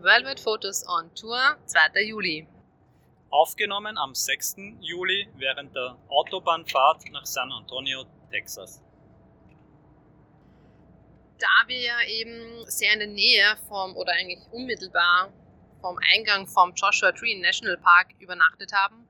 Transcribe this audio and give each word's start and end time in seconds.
Worldwide 0.00 0.40
Photos 0.40 0.84
on 0.86 1.12
Tour, 1.16 1.56
2. 1.66 2.02
Juli. 2.02 2.46
Aufgenommen 3.30 3.98
am 3.98 4.14
6. 4.14 4.54
Juli 4.80 5.28
während 5.34 5.74
der 5.74 5.98
Autobahnfahrt 6.08 7.10
nach 7.10 7.26
San 7.26 7.50
Antonio, 7.50 8.04
Texas. 8.30 8.80
Da 11.40 11.48
wir 11.66 11.80
ja 11.80 12.00
eben 12.06 12.64
sehr 12.68 12.92
in 12.92 13.00
der 13.00 13.08
Nähe 13.08 13.56
vom, 13.66 13.96
oder 13.96 14.12
eigentlich 14.12 14.38
unmittelbar 14.52 15.32
vom 15.80 15.98
Eingang 16.14 16.46
vom 16.46 16.72
Joshua 16.76 17.10
Tree 17.10 17.34
National 17.34 17.76
Park 17.78 18.14
übernachtet 18.20 18.72
haben, 18.72 19.08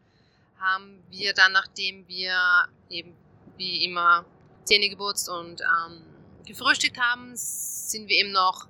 haben 0.59 1.05
wir 1.11 1.35
dann, 1.35 1.53
nachdem 1.53 2.09
wir 2.09 2.35
eben 2.89 3.15
wie 3.59 3.85
immer 3.85 4.25
Zähne 4.65 4.89
geputzt 4.89 5.29
und 5.29 5.61
ähm, 5.61 6.03
gefrühstückt 6.47 6.99
haben, 6.99 7.33
sind 7.35 8.09
wir 8.09 8.17
eben 8.17 8.33
noch 8.33 8.69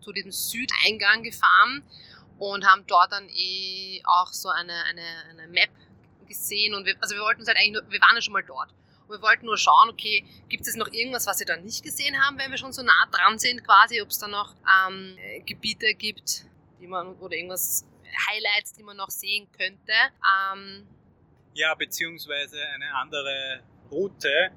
zu 0.00 0.12
diesem 0.12 0.32
Südeingang 0.32 1.22
gefahren 1.22 1.82
und 2.38 2.64
haben 2.66 2.84
dort 2.86 3.12
dann 3.12 3.28
eh 3.28 4.02
auch 4.04 4.32
so 4.32 4.48
eine, 4.48 4.84
eine, 4.84 5.02
eine 5.30 5.48
Map 5.48 5.70
gesehen. 6.26 6.74
Und 6.74 6.86
wir, 6.86 6.96
also 7.00 7.14
wir 7.14 7.22
wollten 7.22 7.40
uns 7.40 7.48
halt 7.48 7.58
eigentlich 7.58 7.72
nur, 7.72 7.90
wir 7.90 8.00
waren 8.00 8.14
ja 8.14 8.22
schon 8.22 8.32
mal 8.32 8.42
dort. 8.42 8.70
Und 9.02 9.16
wir 9.16 9.22
wollten 9.22 9.46
nur 9.46 9.58
schauen, 9.58 9.90
okay, 9.90 10.24
gibt 10.48 10.66
es 10.66 10.76
noch 10.76 10.88
irgendwas, 10.92 11.26
was 11.26 11.40
wir 11.40 11.46
da 11.46 11.56
nicht 11.56 11.82
gesehen 11.82 12.20
haben, 12.22 12.38
wenn 12.38 12.50
wir 12.50 12.58
schon 12.58 12.72
so 12.72 12.82
nah 12.82 13.06
dran 13.10 13.38
sind, 13.38 13.64
quasi, 13.64 14.00
ob 14.00 14.08
es 14.08 14.18
da 14.18 14.28
noch 14.28 14.54
ähm, 14.88 15.16
Gebiete 15.44 15.94
gibt, 15.94 16.46
die 16.80 16.86
man, 16.86 17.14
oder 17.18 17.34
irgendwas, 17.34 17.84
Highlights, 18.28 18.72
die 18.72 18.82
man 18.82 18.96
noch 18.96 19.10
sehen 19.10 19.48
könnte. 19.52 19.92
Ähm, 20.52 20.86
ja, 21.54 21.74
beziehungsweise 21.74 22.58
eine 22.74 22.94
andere 22.94 23.60
Route, 23.90 24.50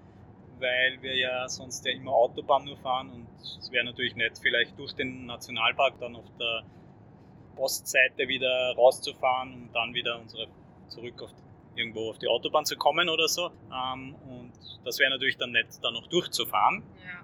weil 0.60 1.02
wir 1.02 1.16
ja 1.16 1.48
sonst 1.48 1.86
ja 1.86 1.92
immer 1.92 2.12
Autobahn 2.12 2.66
nur 2.66 2.78
fahren 2.78 3.12
und 3.12 3.23
es 3.60 3.72
wäre 3.72 3.86
natürlich 3.86 4.16
nett, 4.16 4.40
vielleicht 4.42 4.78
durch 4.78 4.94
den 4.94 5.26
Nationalpark 5.26 6.00
dann 6.00 6.16
auf 6.16 6.26
der 6.40 6.64
Ostseite 7.56 8.28
wieder 8.28 8.74
rauszufahren 8.76 9.54
und 9.54 9.74
dann 9.74 9.94
wieder 9.94 10.20
unsere 10.20 10.48
zurück 10.88 11.22
auf 11.22 11.32
irgendwo 11.76 12.12
auf 12.12 12.20
die 12.20 12.28
Autobahn 12.28 12.66
zu 12.66 12.76
kommen 12.76 13.10
oder 13.10 13.28
so. 13.28 13.52
Ähm, 13.74 14.16
und 14.28 14.54
das 14.86 15.00
wäre 15.00 15.10
natürlich 15.10 15.38
dann 15.38 15.52
nett, 15.52 15.68
da 15.82 15.92
noch 15.92 16.08
durchzufahren. 16.08 16.84
Ja. 17.04 17.24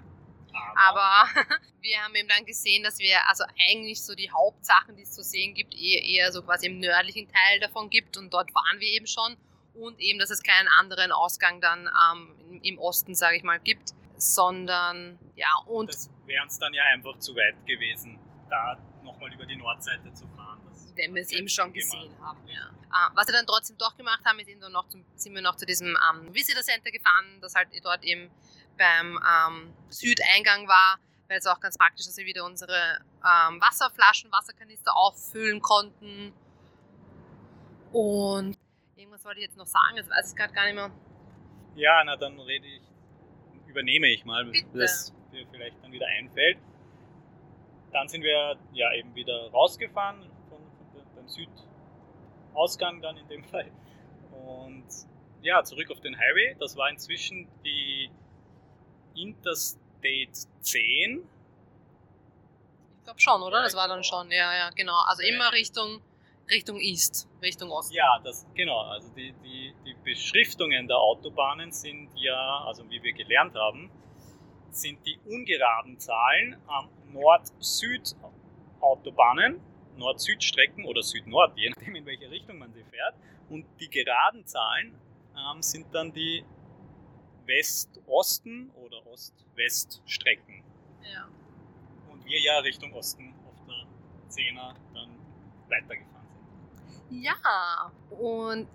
Aber, 0.76 1.00
Aber 1.00 1.50
wir 1.82 1.98
haben 2.00 2.16
eben 2.16 2.28
dann 2.28 2.46
gesehen, 2.46 2.84
dass 2.84 3.00
wir 3.00 3.28
also 3.28 3.44
eigentlich 3.70 4.02
so 4.02 4.16
die 4.16 4.32
Hauptsachen, 4.32 4.96
die 4.96 5.04
es 5.04 5.12
zu 5.12 5.24
sehen 5.24 5.54
gibt, 5.54 5.76
eher, 5.76 6.04
eher 6.04 6.32
so 6.32 6.42
quasi 6.42 6.68
im 6.68 6.80
nördlichen 6.80 7.28
Teil 7.28 7.60
davon 7.60 7.90
gibt 7.90 8.18
und 8.18 8.34
dort 8.34 8.54
waren 8.56 8.80
wir 8.80 8.88
eben 8.88 9.08
schon 9.08 9.38
und 9.76 10.00
eben, 10.00 10.20
dass 10.20 10.30
es 10.30 10.44
keinen 10.44 10.68
anderen 10.68 11.12
Ausgang 11.12 11.62
dann 11.62 11.88
ähm, 12.12 12.60
im 12.64 12.80
Osten, 12.80 13.16
sage 13.16 13.38
ich 13.38 13.44
mal, 13.44 13.60
gibt, 13.60 13.94
sondern 14.22 15.18
ja 15.36 15.48
und 15.66 15.90
das 15.90 16.10
wäre 16.26 16.44
uns 16.44 16.60
dann 16.60 16.74
ja 16.74 16.84
einfach 16.94 17.18
zu 17.20 17.36
weit 17.36 17.66
gewesen, 17.66 18.20
da 18.50 18.78
nochmal 19.04 19.34
über 19.34 19.46
die 19.46 19.56
Nordseite 19.56 20.14
zu 20.14 20.28
fahren. 20.28 20.60
wenn 20.96 21.16
wir 21.16 21.22
es 21.22 21.32
eben 21.32 21.48
schon 21.48 21.72
gesehen 21.74 22.14
haben. 22.22 22.40
Ja. 22.48 22.68
Äh, 22.68 23.12
was 23.16 23.28
wir 23.28 23.34
dann 23.34 23.46
trotzdem 23.46 23.78
doch 23.78 23.96
gemacht 23.96 24.22
haben, 24.26 24.40
ist 24.40 24.50
eben 24.50 24.60
noch 24.72 24.88
zum, 24.90 25.06
sind 25.16 25.34
wir 25.34 25.42
noch 25.42 25.56
zu 25.56 25.66
diesem 25.66 25.88
ähm, 25.88 26.34
Visitor 26.34 26.62
Center 26.62 26.92
gefahren, 26.92 27.40
das 27.42 27.56
halt 27.56 27.70
dort 27.84 28.04
eben 28.04 28.30
beim 28.78 29.18
ähm, 29.18 29.74
Südeingang 29.90 30.68
war, 30.68 31.00
weil 31.28 31.38
es 31.38 31.48
auch 31.48 31.60
ganz 31.60 31.78
praktisch, 31.78 32.06
dass 32.06 32.18
wir 32.18 32.26
wieder 32.26 32.46
unsere 32.46 33.00
ähm, 33.24 33.62
Wasserflaschen, 33.62 34.32
Wasserkanister 34.32 34.96
auffüllen 34.96 35.62
konnten. 35.62 36.34
Und 37.92 38.58
irgendwas 38.96 39.24
wollte 39.26 39.40
ich 39.40 39.46
jetzt 39.46 39.58
noch 39.58 39.68
sagen, 39.68 39.98
jetzt 39.98 40.10
weiß 40.10 40.32
ich 40.32 40.38
gerade 40.38 40.54
gar 40.54 40.66
nicht 40.66 40.76
mehr. 40.76 40.92
Ja, 41.76 42.04
na 42.04 42.16
dann 42.18 42.40
rede 42.40 42.68
ich, 42.68 42.82
übernehme 43.70 44.08
ich 44.08 44.26
mal, 44.26 44.46
Bitte. 44.46 44.68
was 44.74 45.14
dir 45.32 45.46
vielleicht 45.52 45.82
dann 45.84 45.92
wieder 45.92 46.08
einfällt. 46.08 46.58
Dann 47.92 48.08
sind 48.08 48.24
wir 48.24 48.58
ja 48.74 48.94
eben 48.94 49.14
wieder 49.16 49.50
rausgefahren 49.52 50.22
von, 50.50 50.60
von 50.92 51.04
beim 51.16 51.28
Südausgang 51.28 53.02
dann 53.02 53.18
in 53.18 53.28
dem 53.28 53.44
Fall. 53.52 53.72
Und 54.32 54.86
ja, 55.42 55.64
zurück 55.64 55.90
auf 55.92 56.02
den 56.02 56.18
Highway. 56.18 56.56
Das 56.60 56.76
war 56.76 56.90
inzwischen 56.90 57.48
die 57.64 58.10
Interstate 59.16 60.32
10. 60.62 61.24
Ich 62.98 63.04
glaube 63.04 63.20
schon, 63.20 63.42
oder? 63.42 63.64
Das 63.64 63.76
war 63.76 63.88
dann 63.88 64.04
schon, 64.04 64.32
ja, 64.32 64.54
ja, 64.56 64.70
genau. 64.72 65.00
Also 65.08 65.24
immer 65.24 65.52
Richtung, 65.54 66.02
Richtung 66.50 66.80
East, 66.80 67.28
Richtung 67.42 67.72
Osten. 67.72 67.96
Ja, 67.96 68.20
das 68.24 68.48
genau. 68.56 68.80
Also 68.80 69.10
die, 69.10 69.34
die, 69.44 69.74
die 69.86 69.94
Beschriftungen 70.04 70.88
der 70.88 70.98
Autobahnen 70.98 71.72
sind 71.72 72.10
ja, 72.16 72.64
also 72.66 72.90
wie 72.90 73.04
wir 73.04 73.14
gelernt 73.14 73.56
haben, 73.56 73.92
sind 74.72 75.06
die 75.06 75.20
ungeraden 75.26 76.00
Zahlen 76.00 76.58
am 76.68 76.90
Nord-Süd-Autobahnen, 77.12 79.60
Nord-Süd-Strecken 79.98 80.86
oder 80.86 81.04
Süd-Nord, 81.04 81.58
je 81.58 81.70
nachdem 81.70 81.96
in 81.96 82.06
welche 82.06 82.30
Richtung 82.30 82.60
man 82.60 82.72
sie 82.74 82.84
fährt. 82.84 83.16
Und 83.50 83.66
die 83.80 83.90
geraden 83.90 84.46
Zahlen 84.46 84.96
ähm, 85.36 85.62
sind 85.62 85.94
dann 85.94 86.14
die 86.14 86.46
West-Osten 87.46 88.70
oder 88.72 89.06
Ost-West-Strecken. 89.08 90.64
Ja. 91.02 91.28
Und 92.12 92.26
wir 92.26 92.40
ja 92.40 92.60
Richtung 92.60 92.94
Osten 92.94 93.34
auf 93.48 93.56
der 93.66 93.86
10er 94.30 94.76
dann 94.94 95.18
weitergefahren. 95.68 96.19
Ja, 97.10 97.92
und 98.10 98.68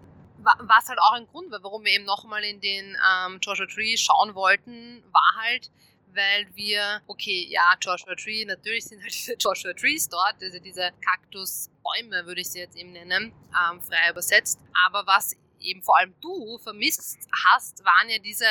was 0.45 0.89
halt 0.89 0.99
auch 0.99 1.13
ein 1.13 1.27
Grund 1.27 1.51
war, 1.51 1.63
warum 1.63 1.85
wir 1.85 1.93
eben 1.93 2.05
nochmal 2.05 2.45
in 2.45 2.61
den 2.61 2.97
ähm, 2.97 3.39
Joshua 3.41 3.67
Tree 3.67 3.97
schauen 3.97 4.35
wollten, 4.35 5.03
war 5.11 5.35
halt, 5.41 5.71
weil 6.13 6.47
wir, 6.55 7.01
okay, 7.07 7.47
ja, 7.49 7.75
Joshua 7.81 8.15
Tree, 8.15 8.45
natürlich 8.45 8.85
sind 8.85 9.03
halt 9.03 9.13
diese 9.15 9.35
Joshua 9.35 9.73
Trees 9.73 10.09
dort, 10.09 10.37
also 10.43 10.59
diese 10.59 10.91
Kaktusbäume, 11.01 12.27
würde 12.27 12.41
ich 12.41 12.51
sie 12.51 12.59
jetzt 12.59 12.77
eben 12.77 12.93
nennen, 12.93 13.33
ähm, 13.53 13.81
frei 13.81 14.11
übersetzt. 14.11 14.61
Aber 14.87 15.07
was 15.07 15.37
eben 15.61 15.83
vor 15.83 15.97
allem 15.99 16.15
du 16.21 16.59
vermisst 16.59 17.29
hast, 17.47 17.85
waren 17.85 18.11
ja 18.11 18.19
diese, 18.19 18.47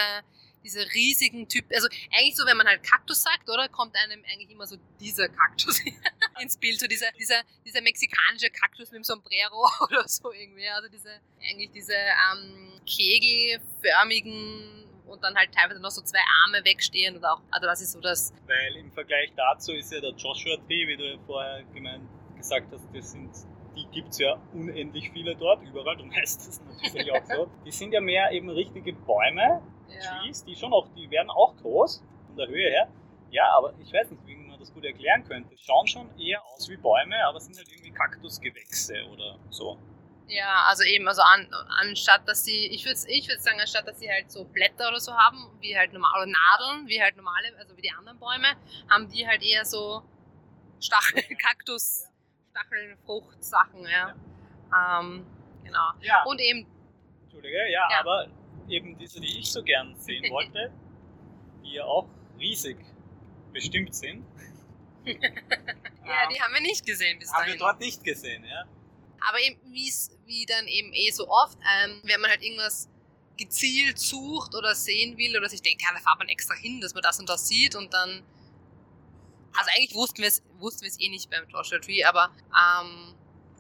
diese 0.64 0.82
riesigen 0.94 1.48
Typen. 1.48 1.74
Also 1.74 1.88
eigentlich 2.16 2.36
so, 2.36 2.46
wenn 2.46 2.58
man 2.58 2.68
halt 2.68 2.84
Kaktus 2.84 3.24
sagt, 3.24 3.50
oder? 3.50 3.68
Kommt 3.70 3.96
einem 3.96 4.24
eigentlich 4.32 4.50
immer 4.50 4.66
so 4.66 4.78
dieser 5.00 5.30
Kaktus 5.30 5.82
ins 6.42 6.58
Bild. 6.58 6.80
So 6.80 6.88
dieser, 6.88 7.12
dieser, 7.20 7.42
dieser 7.66 7.82
mexikanische 7.82 8.50
Kaktus 8.50 8.92
mit 8.92 9.00
dem 9.00 9.04
Sombrero 9.04 9.68
oder 9.84 10.08
so 10.08 10.32
irgendwie. 10.32 10.68
Also 10.70 10.90
diese, 10.90 11.20
eigentlich 11.42 11.72
diese 11.72 11.94
ähm, 11.94 12.80
kegelförmigen 12.86 14.86
und 15.06 15.24
dann 15.24 15.36
halt 15.36 15.54
teilweise 15.54 15.82
noch 15.82 15.92
so 15.92 16.02
zwei 16.02 16.22
Arme 16.44 16.64
wegstehen 16.66 17.18
oder 17.18 17.34
auch, 17.34 17.42
also 17.52 17.68
das 17.68 17.82
ist 17.82 17.92
so 17.92 18.00
das. 18.00 18.34
Weil 18.48 18.78
im 18.78 18.92
Vergleich 18.92 19.32
dazu 19.36 19.74
ist 19.74 19.92
ja 19.92 20.00
der 20.00 20.12
Joshua 20.12 20.58
Tree, 20.66 20.88
wie 20.88 20.98
du 20.98 21.20
vorher 21.26 21.64
gemeint, 21.74 22.08
gesagt 22.38 22.72
hast, 22.72 22.88
das 22.94 23.12
sind 23.12 23.30
die 23.76 23.86
gibt 23.88 24.10
es 24.10 24.20
ja 24.20 24.40
unendlich 24.54 25.12
viele 25.12 25.36
dort, 25.36 25.64
überall, 25.64 25.98
du 25.98 26.10
weißt 26.10 26.42
das 26.48 26.62
natürlich 26.62 27.12
auch 27.12 27.26
so. 27.26 27.50
Die 27.66 27.72
sind 27.72 27.92
ja 27.92 28.02
mehr 28.02 28.32
eben 28.32 28.50
richtige 28.50 28.94
Bäume, 28.94 29.42
Ja. 29.42 29.62
Trees, 29.88 30.44
die 30.44 30.56
schon 30.56 30.74
auch, 30.74 30.88
die 30.96 31.10
werden 31.10 31.30
auch 31.30 31.56
groß 31.58 32.04
von 32.28 32.36
der 32.38 32.48
Höhe 32.48 32.70
her. 32.70 32.88
Ja, 33.32 33.50
aber 33.58 33.74
ich 33.80 33.92
weiß 33.92 34.12
nicht, 34.12 34.26
wie 34.28 34.36
man 34.36 34.60
das 34.60 34.74
gut 34.74 34.86
erklären 34.86 35.24
könnte. 35.28 35.56
Schauen 35.58 35.88
schon 35.88 36.20
eher 36.20 36.44
aus 36.54 36.70
wie 36.70 36.78
Bäume, 36.78 37.16
aber 37.26 37.40
sind 37.40 37.58
halt 37.58 37.68
irgendwie 37.70 37.92
Kaktusgewächse 37.92 39.06
oder 39.12 39.38
so. 39.50 39.78
Ja, 40.28 40.64
also 40.68 40.84
eben, 40.84 41.08
also 41.08 41.22
an, 41.22 41.48
anstatt 41.82 42.28
dass 42.28 42.46
sie, 42.46 42.68
ich 42.68 42.86
würde 42.86 43.00
ich 43.08 43.28
würd 43.28 43.42
sagen, 43.42 43.60
anstatt 43.60 43.88
dass 43.88 44.00
sie 44.00 44.10
halt 44.10 44.32
so 44.32 44.46
Blätter 44.46 44.88
oder 44.88 45.00
so 45.00 45.14
haben, 45.14 45.50
wie 45.60 45.78
halt 45.78 45.94
normale 45.94 46.28
Nadeln, 46.32 46.88
wie 46.88 47.02
halt 47.02 47.18
normale, 47.18 47.56
also 47.58 47.76
wie 47.76 47.82
die 47.82 47.92
anderen 47.92 48.20
Bäume, 48.20 48.48
haben 48.90 49.10
die 49.10 49.28
halt 49.28 49.44
eher 49.44 49.66
so 49.66 50.02
Stachel, 50.80 51.24
Kaktus, 51.38 52.08
Stachelfruchtsachen, 52.52 53.86
ja. 53.88 54.14
Ähm, 55.02 55.26
genau. 55.64 55.92
Ja, 56.02 56.24
Und 56.24 56.40
eben, 56.40 56.66
Entschuldige, 57.24 57.70
ja, 57.72 57.88
Ja. 57.92 58.00
aber 58.00 58.28
eben 58.70 58.98
diese, 58.98 59.20
die 59.20 59.40
ich 59.40 59.52
so 59.52 59.64
gern 59.64 59.96
sehen 60.00 60.32
wollte, 60.32 60.72
die 61.64 61.74
ja 61.74 61.86
auch 61.86 62.08
riesig 62.40 62.78
bestimmt 63.52 63.96
sind. 63.96 64.26
ja, 65.06 65.14
die 65.14 66.42
haben 66.42 66.54
wir 66.54 66.62
nicht 66.62 66.86
gesehen 66.86 67.20
bis 67.20 67.32
haben 67.32 67.42
wir 67.42 67.54
dahin. 67.54 67.60
dort 67.60 67.80
nicht 67.80 68.04
gesehen, 68.04 68.44
ja. 68.46 68.66
Aber 69.28 69.40
eben, 69.40 69.60
wie 69.72 70.46
dann 70.46 70.68
eben 70.68 70.92
eh 70.94 71.12
so 71.12 71.28
oft, 71.30 71.58
ähm, 71.58 72.02
wenn 72.04 72.20
man 72.20 72.30
halt 72.30 72.42
irgendwas 72.42 72.90
gezielt 73.38 74.00
sucht 74.00 74.56
oder 74.56 74.76
sehen 74.76 75.18
will 75.18 75.38
oder 75.38 75.50
sich 75.50 75.62
denkt, 75.62 75.82
ja, 75.82 75.90
da 75.94 76.00
fahrt 76.00 76.20
man 76.20 76.28
extra 76.28 76.56
hin, 76.56 76.82
dass 76.82 76.94
man 76.94 77.04
das 77.04 77.20
und 77.20 77.30
das 77.30 77.48
sieht 77.48 77.76
und 77.76 77.94
dann. 77.94 78.24
Also 79.56 79.70
eigentlich 79.76 79.94
wussten 79.94 80.22
wir 80.22 80.28
es 80.28 80.42
wussten 80.58 80.82
wir 80.82 80.90
es 80.90 81.00
eh 81.00 81.10
nicht 81.10 81.30
beim 81.30 81.48
Joshua 81.48 81.80
Tree, 81.80 82.04
aber 82.04 82.32
ähm, 82.50 83.14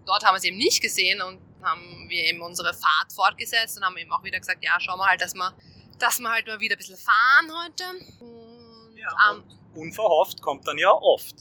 dort 0.06 0.24
haben 0.24 0.34
wir 0.34 0.38
es 0.38 0.44
eben 0.44 0.58
nicht 0.58 0.82
gesehen 0.82 1.22
und 1.22 1.40
haben 1.64 2.10
wir 2.10 2.24
eben 2.24 2.42
unsere 2.42 2.74
Fahrt 2.74 3.14
fortgesetzt 3.14 3.78
und 3.78 3.86
haben 3.86 3.98
eben 3.98 4.12
auch 4.12 4.24
wieder 4.24 4.40
gesagt, 4.40 4.64
ja, 4.64 4.80
schauen 4.80 5.00
wir 5.00 5.06
halt, 5.06 5.22
dass 5.22 5.34
wir, 5.34 5.54
dass 6.00 6.20
wir 6.20 6.30
halt 6.30 6.48
mal 6.48 6.60
wieder 6.60 6.76
ein 6.76 6.78
bisschen 6.78 6.98
fahren 6.98 7.52
heute. 7.64 7.84
Und, 8.20 8.98
ja 8.98 9.32
ähm, 9.32 9.44
und 9.74 9.82
unverhofft 9.82 10.42
kommt 10.42 10.68
dann 10.68 10.78
ja 10.78 10.92
oft. 10.92 11.36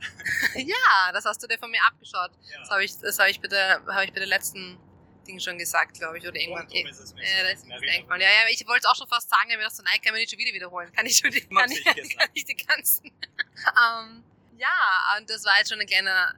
ja, 0.54 1.12
das 1.12 1.24
hast 1.24 1.42
du 1.42 1.46
dir 1.46 1.58
von 1.58 1.70
mir 1.70 1.82
abgeschaut. 1.86 2.30
Ja. 2.50 2.58
Das 2.60 2.70
habe 2.70 2.84
ich, 2.84 2.98
das 2.98 3.18
hab 3.18 3.28
ich, 3.28 3.40
bei 3.40 3.48
der, 3.48 3.82
hab 3.86 4.04
ich 4.04 4.12
bei 4.12 4.20
der 4.20 4.28
letzten 4.28 4.78
Ding 5.26 5.38
schon 5.40 5.58
gesagt, 5.58 5.98
glaube 5.98 6.18
ich, 6.18 6.26
oder 6.26 6.36
irgendwann. 6.36 6.64
Und 6.64 6.74
darum 6.74 6.86
ist 6.88 7.00
es 7.00 7.14
mir 7.14 7.22
so 7.22 7.42
das 7.42 7.62
ist 7.62 7.70
eingefallen. 7.70 8.22
Ja, 8.22 8.28
ja, 8.28 8.48
ich 8.50 8.66
wollte 8.66 8.80
es 8.80 8.86
auch 8.86 8.96
schon 8.96 9.08
fast 9.08 9.28
sagen, 9.28 9.52
aber 9.52 9.60
ich 9.60 9.64
dachte 9.64 9.76
so, 9.76 9.82
nein, 9.82 10.00
kann 10.02 10.12
man 10.12 10.20
nicht 10.20 10.30
schon 10.30 10.38
wieder 10.38 10.54
wiederholen. 10.54 10.90
Kann 10.92 11.06
ich 11.06 11.18
schon 11.18 11.30
die, 11.30 11.46
kann 11.46 11.70
ich, 11.70 11.84
kann 11.84 12.28
ich 12.32 12.44
die 12.44 12.56
ganzen. 12.56 13.06
ähm, 13.06 14.24
ja, 14.56 15.16
und 15.18 15.28
das 15.28 15.44
war 15.44 15.58
jetzt 15.58 15.70
schon 15.70 15.80
ein 15.80 15.86
kleiner 15.86 16.34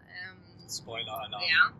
Spoiler-Alarm. 0.72 1.42
Ja. 1.42 1.72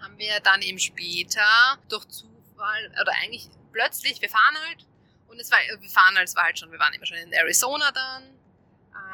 Haben 0.00 0.18
wir 0.18 0.40
dann 0.40 0.62
eben 0.62 0.78
später 0.78 1.78
durch 1.88 2.06
Zufall, 2.08 2.92
oder 3.00 3.12
eigentlich 3.22 3.48
plötzlich, 3.72 4.20
wir 4.20 4.28
fahren 4.28 4.56
halt, 4.66 4.86
und 5.28 5.38
es 5.40 5.50
war, 5.50 5.58
wir 5.58 5.90
fahren 5.90 6.16
halt, 6.16 6.28
es 6.28 6.36
war 6.36 6.44
halt 6.44 6.58
schon, 6.58 6.72
wir 6.72 6.78
waren 6.78 6.92
immer 6.94 7.06
schon 7.06 7.18
in 7.18 7.32
Arizona 7.32 7.92
dann. 7.92 8.22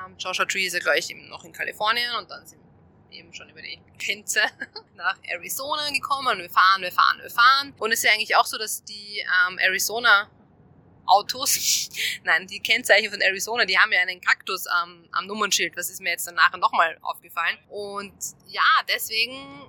Ähm, 0.07 0.17
Joshua 0.19 0.45
Tree 0.45 0.67
ist 0.67 0.75
ja 0.75 0.81
gleich 0.81 1.11
eben 1.11 1.29
noch 1.29 1.45
in 1.45 1.53
Kalifornien 1.53 2.15
und 2.17 2.31
dann 2.31 2.47
sind 2.47 2.61
wir 3.11 3.19
eben 3.19 3.33
schon 3.35 3.49
über 3.51 3.63
die 3.63 3.81
Grenze 3.99 4.41
nach 4.95 5.17
Arizona 5.25 5.91
gekommen. 5.91 6.39
Wir 6.39 6.51
fahren, 6.51 6.83
wir 6.83 6.93
fahren, 6.93 7.19
wir 7.21 7.31
fahren. 7.31 7.75
Und 7.79 7.93
es 7.93 7.99
ist 7.99 8.05
ja 8.05 8.13
eigentlich 8.13 8.37
auch 8.37 8.47
so, 8.47 8.59
dass 8.59 8.85
die 8.85 9.19
ähm, 9.49 9.59
Arizona 9.59 10.31
Autos, 11.07 11.91
nein, 12.25 12.47
die 12.47 12.61
Kennzeichen 12.61 13.11
von 13.11 13.21
Arizona, 13.21 13.65
die 13.65 13.79
haben 13.79 13.93
ja 13.93 14.01
einen 14.01 14.21
Kaktus 14.21 14.67
am, 14.67 15.07
am 15.13 15.27
Nummernschild. 15.27 15.77
Das 15.77 15.91
ist 15.91 16.01
mir 16.01 16.11
jetzt 16.11 16.27
dann 16.27 16.35
nachher 16.37 16.59
nochmal 16.59 16.97
aufgefallen. 17.03 17.59
Und 17.69 18.15
ja, 18.47 18.63
deswegen 18.89 19.69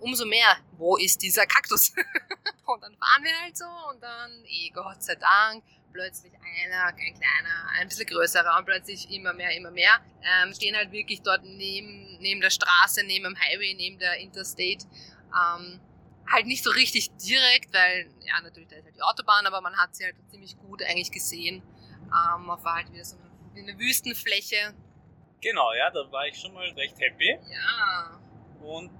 umso 0.00 0.26
mehr, 0.26 0.56
wo 0.72 0.96
ist 0.96 1.22
dieser 1.22 1.46
Kaktus? 1.46 1.92
und 2.66 2.82
dann 2.82 2.96
fahren 2.96 3.22
wir 3.22 3.40
halt 3.42 3.56
so 3.56 3.66
und 3.90 4.02
dann, 4.02 4.44
eh 4.46 4.70
Gott 4.70 5.02
sei 5.02 5.14
Dank, 5.14 5.64
plötzlich 5.92 6.32
einer, 6.34 6.86
ein 6.86 6.96
kleiner, 6.96 7.68
ein 7.78 7.88
bisschen 7.88 8.06
größerer 8.06 8.58
und 8.58 8.66
plötzlich 8.66 9.10
immer 9.10 9.32
mehr, 9.32 9.56
immer 9.56 9.70
mehr. 9.70 9.98
Ähm, 10.22 10.52
stehen 10.54 10.76
halt 10.76 10.92
wirklich 10.92 11.22
dort 11.22 11.42
neben, 11.44 12.18
neben 12.18 12.40
der 12.40 12.50
Straße, 12.50 13.02
neben 13.04 13.24
dem 13.24 13.38
Highway, 13.38 13.74
neben 13.74 13.98
der 13.98 14.18
Interstate. 14.18 14.86
Ähm, 15.32 15.80
halt 16.30 16.46
nicht 16.46 16.62
so 16.62 16.70
richtig 16.70 17.16
direkt, 17.16 17.72
weil, 17.72 18.10
ja, 18.20 18.40
natürlich, 18.42 18.68
da 18.68 18.76
ist 18.76 18.84
halt 18.84 18.96
die 18.96 19.02
Autobahn, 19.02 19.46
aber 19.46 19.60
man 19.60 19.76
hat 19.76 19.96
sie 19.96 20.04
halt 20.04 20.16
ziemlich 20.30 20.56
gut 20.58 20.82
eigentlich 20.82 21.10
gesehen. 21.10 21.62
Ähm, 22.04 22.46
man 22.46 22.62
war 22.62 22.76
halt 22.76 22.92
wieder 22.92 23.04
so 23.04 23.16
eine 23.56 23.78
Wüstenfläche. 23.78 24.74
Genau, 25.40 25.72
ja, 25.72 25.90
da 25.90 26.10
war 26.12 26.26
ich 26.26 26.38
schon 26.38 26.52
mal 26.52 26.68
recht 26.70 26.98
happy. 26.98 27.38
Ja. 27.50 28.20
Und 28.62 28.90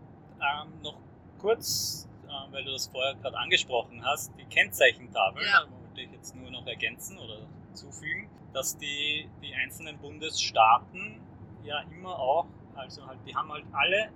ähm, 0.62 0.72
noch 0.82 0.96
kurz, 1.38 2.08
äh, 2.26 2.52
weil 2.52 2.64
du 2.64 2.72
das 2.72 2.86
vorher 2.88 3.14
gerade 3.16 3.36
angesprochen 3.38 4.04
hast, 4.04 4.32
die 4.38 4.44
Kennzeichentafel, 4.46 5.42
Ja. 5.44 5.64
da 5.64 5.70
wollte 5.70 6.00
ich 6.00 6.10
jetzt 6.12 6.34
nur 6.34 6.50
noch 6.50 6.66
ergänzen 6.66 7.18
oder 7.18 7.38
zufügen, 7.74 8.28
dass 8.52 8.76
die, 8.76 9.28
die 9.42 9.54
einzelnen 9.54 9.98
Bundesstaaten 9.98 11.20
ja 11.64 11.80
immer 11.92 12.18
auch, 12.18 12.46
also 12.74 13.06
halt, 13.06 13.18
die 13.26 13.34
haben 13.34 13.50
halt 13.52 13.64
alle, 13.72 14.10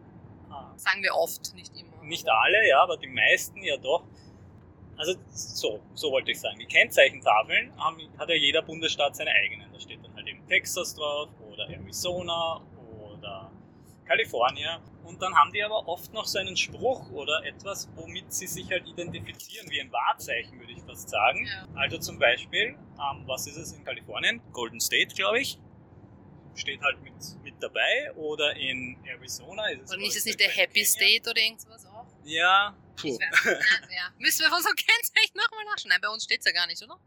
ah, 0.51 0.73
Sagen 0.77 1.03
wir 1.03 1.15
oft, 1.15 1.55
nicht 1.55 1.73
immer. 1.77 2.03
nicht 2.05 2.29
alle, 2.29 2.67
ja, 2.69 2.83
aber 2.83 2.97
die 2.97 3.09
meisten 3.09 3.63
ja 3.63 3.77
doch. 3.77 4.03
Also 4.97 5.15
so, 5.31 5.81
so 5.95 6.11
wollte 6.13 6.31
ich 6.31 6.41
sagen. 6.41 6.59
Die 6.59 6.67
Kennzeichentafeln 6.67 7.73
haben, 7.79 7.97
hat 8.19 8.29
ja 8.29 8.35
jeder 8.35 8.61
Bundesstaat 8.61 9.17
seine 9.17 9.31
eigenen. 9.31 9.73
Da 9.73 9.81
steht 9.81 10.05
dann 10.05 10.15
halt 10.15 10.27
eben 10.29 10.47
Texas 10.47 10.95
drauf 10.95 11.31
oder 11.51 11.71
Arizona 11.71 12.61
oder 13.03 13.51
Kalifornien. 14.05 14.79
Und 15.11 15.21
dann 15.21 15.35
haben 15.35 15.53
die 15.53 15.61
aber 15.65 15.89
oft 15.89 16.13
noch 16.13 16.25
so 16.25 16.39
einen 16.39 16.57
Spruch 16.57 17.11
oder 17.11 17.45
etwas, 17.45 17.89
womit 17.97 18.33
sie 18.33 18.47
sich 18.47 18.71
halt 18.71 18.87
identifizieren, 18.87 19.69
wie 19.69 19.81
ein 19.81 19.91
Wahrzeichen, 19.91 20.57
würde 20.61 20.73
ich 20.73 20.81
fast 20.85 21.09
sagen. 21.11 21.45
Ja. 21.47 21.67
Also 21.75 21.99
zum 21.99 22.21
Beispiel, 22.21 22.69
ähm, 22.97 23.25
was 23.27 23.45
ist 23.49 23.57
es 23.57 23.73
in 23.73 23.85
Kalifornien? 23.85 24.41
Golden 24.53 24.79
State, 24.81 25.13
glaube 25.17 25.41
ich. 25.41 25.59
Steht 26.55 26.81
halt 26.81 27.03
mit, 27.03 27.13
mit 27.43 27.55
dabei. 27.61 28.13
Oder 28.15 28.55
in 28.55 28.97
Arizona 29.05 29.69
ist 29.71 29.83
es. 29.83 29.91
Glaub 29.91 30.01
ist 30.07 30.17
ich, 30.19 30.25
nicht 30.27 30.39
der 30.41 30.49
Happy. 30.51 30.85
State 30.85 31.29
oder 31.29 31.41
irgendwas 31.41 31.85
auch? 31.87 32.07
Ja, 32.23 32.77
Ich 32.97 33.03
puh. 33.03 33.19
weiß 33.19 33.45
ja. 33.91 34.15
Müssen 34.19 34.41
wir 34.43 34.49
von 34.49 34.59
unserem 34.59 34.77
Kennzeichen 34.87 35.35
nochmal 35.37 35.65
nachschauen? 35.65 35.89
Nein, 35.89 36.01
bei 36.01 36.09
uns 36.09 36.23
steht 36.23 36.39
es 36.41 36.47
ja 36.47 36.53
gar 36.53 36.69
nicht, 36.69 36.81
oder? 36.85 37.01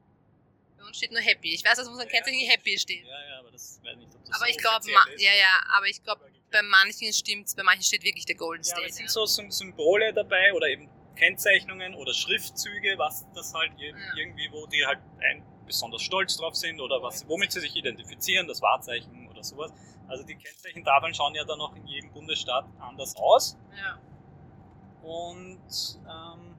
Bei 0.77 0.83
uns 0.83 0.97
steht 0.97 1.11
nur 1.13 1.21
Happy. 1.21 1.53
Ich 1.53 1.63
weiß, 1.63 1.77
dass 1.77 1.87
auf 1.87 1.93
unserem 1.93 2.09
Ja, 2.09 2.15
Kennzeichen 2.15 2.49
Happy 2.49 2.77
steht. 2.77 3.05
Ja, 3.05 3.29
ja, 3.29 3.39
aber 3.39 3.49
das 3.51 3.79
weiß 3.81 3.95
nicht, 3.95 4.13
ob 4.13 4.25
das 4.25 4.35
Aber 4.35 4.45
so 4.45 4.51
ich 4.51 4.57
glaube, 4.57 4.91
ja, 4.91 5.33
ja, 5.33 5.63
aber 5.77 5.87
ich 5.87 6.03
glaube, 6.03 6.29
bei 6.53 6.61
manchen 6.61 7.11
stimmt's, 7.11 7.55
bei 7.55 7.63
manchen 7.63 7.83
steht 7.83 8.03
wirklich 8.03 8.25
der 8.25 8.35
Golden 8.35 8.63
Ja, 8.63 8.69
State. 8.75 8.87
es 8.87 8.95
sind 8.95 9.05
ja. 9.07 9.11
so 9.11 9.23
Sym- 9.25 9.51
Symbole 9.51 10.13
dabei 10.13 10.53
oder 10.53 10.67
eben 10.69 10.89
Kennzeichnungen 11.17 11.93
oder 11.95 12.13
Schriftzüge, 12.13 12.97
was 12.97 13.25
das 13.35 13.53
halt 13.53 13.71
ir- 13.77 13.89
Ja. 13.97 14.17
irgendwie, 14.17 14.49
wo 14.51 14.65
die 14.67 14.85
halt 14.85 14.99
ein, 15.19 15.43
besonders 15.65 16.01
stolz 16.01 16.37
drauf 16.37 16.55
sind 16.55 16.79
oder 16.81 17.01
was, 17.01 17.27
womit 17.27 17.51
sie 17.51 17.59
sich 17.61 17.75
identifizieren, 17.75 18.47
das 18.47 18.61
Wahrzeichen 18.61 19.27
oder 19.29 19.43
sowas. 19.43 19.71
Also 20.07 20.23
die 20.23 20.35
Kennzeichentafeln 20.35 21.13
schauen 21.13 21.33
ja 21.35 21.43
dann 21.45 21.59
auch 21.61 21.75
in 21.75 21.85
jedem 21.87 22.11
Bundesstaat 22.11 22.65
anders 22.79 23.15
aus. 23.15 23.57
Ja. 23.77 23.99
Und 25.01 25.59
ähm, 26.07 26.55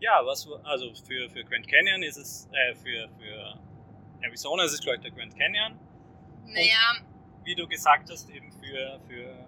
ja, 0.00 0.20
was 0.24 0.48
also 0.64 0.92
für, 1.06 1.28
für 1.30 1.44
Grand 1.44 1.66
Canyon 1.68 2.02
ist 2.02 2.16
es, 2.18 2.48
äh, 2.52 2.74
für, 2.74 3.08
für 3.18 3.58
Arizona 4.22 4.64
ist 4.64 4.72
es 4.74 4.80
glaube 4.80 4.96
ich 4.96 5.02
der 5.02 5.10
Grand 5.12 5.36
Canyon. 5.38 5.78
Naja, 6.46 6.98
Wie 7.44 7.54
du 7.54 7.66
gesagt 7.66 8.10
hast, 8.10 8.28
eben 8.30 8.52
für, 8.52 9.00
für 9.08 9.46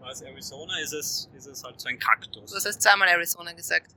was 0.00 0.22
Arizona 0.22 0.78
ist 0.80 0.92
es, 0.92 1.28
ist 1.34 1.46
es 1.46 1.64
halt 1.64 1.80
so 1.80 1.88
ein 1.88 1.98
Kaktus. 1.98 2.50
du 2.50 2.56
hast 2.56 2.64
jetzt 2.64 2.82
zweimal 2.82 3.08
Arizona 3.08 3.52
gesagt. 3.52 3.94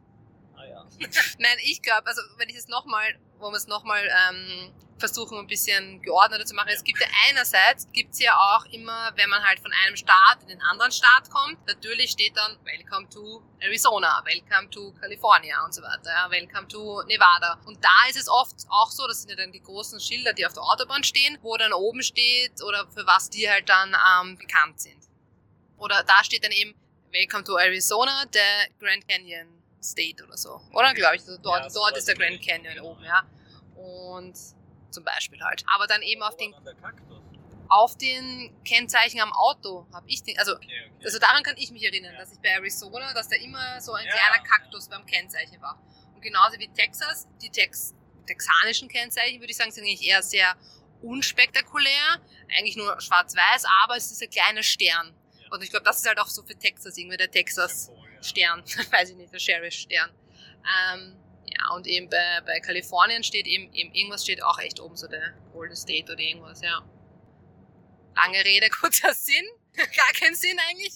Ah 0.55 0.65
ja. 0.65 0.85
Nein, 1.39 1.57
ich 1.63 1.81
glaube, 1.81 2.07
also 2.07 2.21
wenn 2.37 2.49
ich 2.49 2.57
es 2.57 2.67
nochmal, 2.67 3.17
wo 3.39 3.49
wir 3.49 3.57
es 3.57 3.67
nochmal 3.67 4.03
ähm, 4.29 4.71
versuchen, 4.99 5.37
ein 5.37 5.47
bisschen 5.47 6.01
geordneter 6.01 6.45
zu 6.45 6.55
machen. 6.55 6.69
Es 6.73 6.83
gibt 6.83 6.99
ja 6.99 7.07
einerseits, 7.29 7.87
gibt's 7.91 8.19
ja 8.19 8.35
auch 8.35 8.65
immer, 8.65 9.11
wenn 9.15 9.29
man 9.29 9.43
halt 9.43 9.59
von 9.59 9.71
einem 9.85 9.95
Staat 9.95 10.41
in 10.41 10.49
den 10.49 10.61
anderen 10.61 10.91
Staat 10.91 11.29
kommt, 11.29 11.65
natürlich 11.67 12.11
steht 12.11 12.35
dann 12.35 12.57
Welcome 12.63 13.09
to 13.09 13.43
Arizona, 13.59 14.21
Welcome 14.25 14.69
to 14.69 14.93
California 14.99 15.63
und 15.63 15.73
so 15.73 15.81
weiter, 15.81 16.09
ja, 16.09 16.29
Welcome 16.31 16.67
to 16.67 17.03
Nevada. 17.03 17.59
Und 17.65 17.83
da 17.83 18.09
ist 18.09 18.17
es 18.17 18.27
oft 18.27 18.55
auch 18.69 18.89
so, 18.89 19.07
das 19.07 19.21
sind 19.21 19.29
ja 19.29 19.35
dann 19.35 19.51
die 19.51 19.61
großen 19.61 19.99
Schilder, 19.99 20.33
die 20.33 20.45
auf 20.45 20.53
der 20.53 20.63
Autobahn 20.63 21.03
stehen, 21.03 21.37
wo 21.41 21.55
dann 21.57 21.73
oben 21.73 22.01
steht 22.01 22.61
oder 22.63 22.87
für 22.91 23.05
was 23.05 23.29
die 23.29 23.49
halt 23.49 23.69
dann 23.69 23.95
ähm, 24.21 24.37
bekannt 24.37 24.79
sind. 24.79 25.03
Oder 25.77 26.03
da 26.03 26.23
steht 26.23 26.43
dann 26.43 26.51
eben 26.51 26.73
Welcome 27.11 27.43
to 27.43 27.57
Arizona, 27.57 28.25
der 28.25 28.67
Grand 28.79 29.07
Canyon 29.07 29.47
State 29.81 30.23
oder 30.23 30.37
so. 30.37 30.61
Oder 30.73 30.93
glaube 30.93 31.15
ich, 31.15 31.21
also 31.21 31.37
dort, 31.37 31.65
Ja, 31.65 31.69
dort 31.73 31.97
ist 31.97 32.07
der 32.07 32.15
Grand 32.15 32.41
Canyon 32.41 32.79
oben, 32.79 33.03
ja. 33.03 33.23
ja. 33.23 33.81
Und 33.81 34.35
zum 34.91 35.03
Beispiel 35.03 35.41
halt. 35.43 35.63
Aber 35.73 35.87
dann 35.87 36.01
eben 36.01 36.21
auf 36.23 36.35
den, 36.37 36.53
auf 37.69 37.97
den 37.97 38.55
Kennzeichen 38.63 39.19
am 39.19 39.33
Auto 39.33 39.85
habe 39.93 40.07
ich 40.09 40.23
den, 40.23 40.37
also, 40.39 40.55
Okay, 40.55 40.65
okay. 40.95 41.05
also 41.05 41.19
daran 41.19 41.43
kann 41.43 41.55
ich 41.57 41.71
mich 41.71 41.83
erinnern, 41.83 42.13
Ja. 42.13 42.19
dass 42.19 42.31
ich 42.31 42.39
bei 42.39 42.49
Arizona, 42.49 43.13
dass 43.13 43.27
da 43.29 43.35
immer 43.35 43.81
so 43.81 43.93
ein 43.93 44.05
Ja, 44.05 44.11
kleiner 44.11 44.37
ja. 44.37 44.43
Kaktus 44.43 44.87
beim 44.89 45.05
Kennzeichen 45.05 45.61
war. 45.61 45.81
Und 46.15 46.21
genauso 46.21 46.57
wie 46.59 46.67
Texas, 46.69 47.27
die 47.41 47.49
Tex 47.49 47.93
texanischen 48.25 48.89
Kennzeichen, 48.89 49.39
würde 49.39 49.51
ich 49.51 49.57
sagen, 49.57 49.71
sind 49.71 49.83
eigentlich 49.85 50.05
eher 50.05 50.21
sehr 50.21 50.53
unspektakulär, 51.01 52.19
eigentlich 52.57 52.75
nur 52.75 52.99
schwarz-weiß, 52.99 53.63
aber 53.83 53.95
es 53.95 54.11
ist 54.11 54.21
ein 54.21 54.29
kleiner 54.29 54.63
Stern. 54.63 55.13
Ja. 55.39 55.47
Und 55.51 55.63
ich 55.63 55.69
glaube, 55.69 55.85
das 55.85 55.97
ist 55.99 56.07
halt 56.07 56.19
auch 56.19 56.27
so 56.27 56.43
für 56.43 56.57
Texas, 56.57 56.97
irgendwie 56.97 57.15
der 57.17 57.31
Texas 57.31 57.85
Symbol, 57.85 58.05
ja. 58.15 58.23
Stern, 58.23 58.63
weiß 58.91 59.11
ich 59.11 59.15
nicht, 59.15 59.33
der 59.33 59.39
Sheriff-Stern. 59.39 60.11
Ähm, 60.93 61.15
ja, 61.47 61.73
und 61.73 61.87
eben 61.87 62.09
bei, 62.09 62.41
bei 62.45 62.59
Kalifornien 62.59 63.23
steht 63.23 63.47
eben, 63.47 63.73
eben 63.73 63.93
irgendwas 63.93 64.23
steht 64.23 64.43
auch 64.43 64.59
echt 64.59 64.79
oben, 64.79 64.97
so 64.97 65.07
der 65.07 65.33
Golden 65.53 65.75
State 65.75 66.11
oder 66.11 66.21
irgendwas, 66.21 66.61
ja. 66.61 66.81
Lange 68.15 68.43
Rede, 68.43 68.69
kurzer 68.81 69.13
Sinn. 69.13 69.45
Gar 69.75 70.13
keinen 70.19 70.35
Sinn 70.35 70.57
eigentlich. 70.69 70.95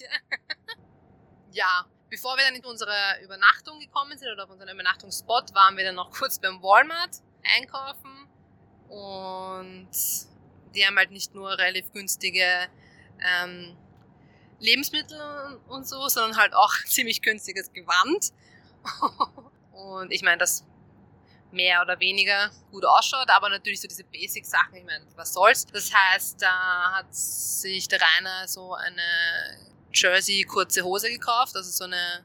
ja, 1.51 1.85
bevor 2.09 2.35
wir 2.35 2.43
dann 2.43 2.55
in 2.55 2.65
unsere 2.65 2.93
Übernachtung 3.23 3.79
gekommen 3.79 4.17
sind 4.17 4.31
oder 4.31 4.43
auf 4.43 4.49
unseren 4.49 4.69
Übernachtungsspot, 4.69 5.53
waren 5.53 5.77
wir 5.77 5.85
dann 5.85 5.95
noch 5.95 6.11
kurz 6.11 6.39
beim 6.39 6.61
Walmart 6.61 7.17
einkaufen 7.43 8.27
und 8.89 9.89
die 10.75 10.85
haben 10.85 10.97
halt 10.97 11.11
nicht 11.11 11.33
nur 11.33 11.57
relativ 11.57 11.91
günstige 11.91 12.67
ähm, 13.19 13.77
Lebensmittel 14.59 15.59
und 15.67 15.87
so, 15.87 16.07
sondern 16.07 16.37
halt 16.37 16.53
auch 16.53 16.73
ziemlich 16.85 17.21
günstiges 17.21 17.71
Gewand. 17.71 18.33
Und 19.71 20.11
ich 20.11 20.21
meine, 20.21 20.37
das 20.37 20.65
mehr 21.51 21.81
oder 21.81 21.99
weniger 21.99 22.49
gut 22.71 22.85
ausschaut, 22.85 23.29
aber 23.29 23.49
natürlich 23.49 23.81
so 23.81 23.87
diese 23.87 24.03
Basic-Sachen, 24.05 24.75
ich 24.75 24.85
meine, 24.85 25.05
was 25.15 25.33
soll's. 25.33 25.65
Das 25.65 25.91
heißt, 25.93 26.41
da 26.41 26.93
hat 26.93 27.13
sich 27.13 27.87
der 27.87 27.99
Rainer 28.01 28.47
so 28.47 28.73
eine 28.73 29.01
Jersey 29.93 30.43
kurze 30.43 30.83
Hose 30.83 31.09
gekauft, 31.09 31.55
also 31.55 31.69
so 31.69 31.83
eine, 31.83 32.23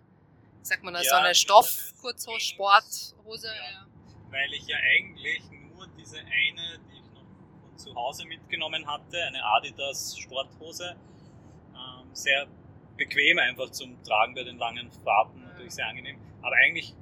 sagt 0.62 0.82
man 0.84 0.94
das, 0.94 1.04
Ja, 1.06 1.10
so 1.10 1.16
eine 1.16 1.34
Stoff-Kurzhose, 1.34 2.30
eine 2.30 2.40
Sporthose. 2.40 3.48
Ja. 3.48 3.54
Ja. 3.54 3.86
Weil 4.30 4.52
ich 4.52 4.66
ja 4.66 4.76
eigentlich 4.76 5.42
nur 5.74 5.86
diese 5.98 6.18
eine, 6.18 6.78
die 6.88 6.98
ich 6.98 7.12
noch 7.12 7.24
von 7.60 7.78
zu 7.78 7.94
Hause 7.94 8.24
mitgenommen 8.26 8.86
hatte, 8.86 9.22
eine 9.24 9.42
Adidas 9.44 10.16
Sporthose, 10.18 10.96
ähm, 11.74 12.14
sehr 12.14 12.46
bequem 12.96 13.38
einfach 13.38 13.70
zum 13.70 14.02
Tragen 14.04 14.34
bei 14.34 14.44
den 14.44 14.58
langen 14.58 14.90
Fahrten, 15.04 15.42
natürlich 15.42 15.74
sehr 15.74 15.86
angenehm. 15.88 16.18
Aber 16.42 16.54
eigentlich 16.56 16.94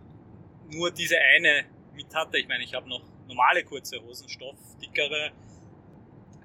nur 0.75 0.91
diese 0.91 1.19
eine 1.19 1.65
mit 1.95 2.15
hatte. 2.15 2.39
Ich 2.39 2.49
meine, 2.49 2.65
ich 2.65 2.75
habe 2.75 2.89
noch 2.89 3.03
normale 3.27 3.65
kurze 3.65 4.03
Hosen, 4.03 4.29
Stoff, 4.29 4.57
dickere. 4.81 5.33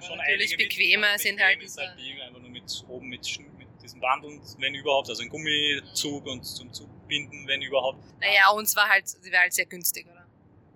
Aber 0.02 0.16
natürlich 0.16 0.56
bequemer 0.56 1.02
mit, 1.02 1.10
aber 1.10 1.20
sind 1.20 1.36
bequem 1.36 1.48
halt 1.48 1.64
ist 1.64 1.78
halt 1.78 2.00
die 2.00 2.22
einfach 2.22 2.40
nur 2.40 2.50
mit 2.50 2.86
oben 2.88 3.10
mit, 3.10 3.40
mit 3.58 3.68
diesem 3.84 4.00
Band 4.00 4.24
und 4.24 4.42
wenn 4.60 4.74
überhaupt, 4.74 5.10
also 5.10 5.22
ein 5.22 5.30
Gummizug 5.30 6.26
und 6.26 6.44
zum 6.44 6.72
Zugbinden, 6.72 7.46
wenn 7.48 7.62
überhaupt. 7.62 8.00
Naja, 8.22 8.50
uns 8.52 8.76
war 8.76 8.88
halt, 8.88 9.08
sie 9.08 9.32
war 9.32 9.42
halt 9.42 9.54
sehr 9.54 9.66
günstig, 9.66 10.08
oder? 10.08 10.26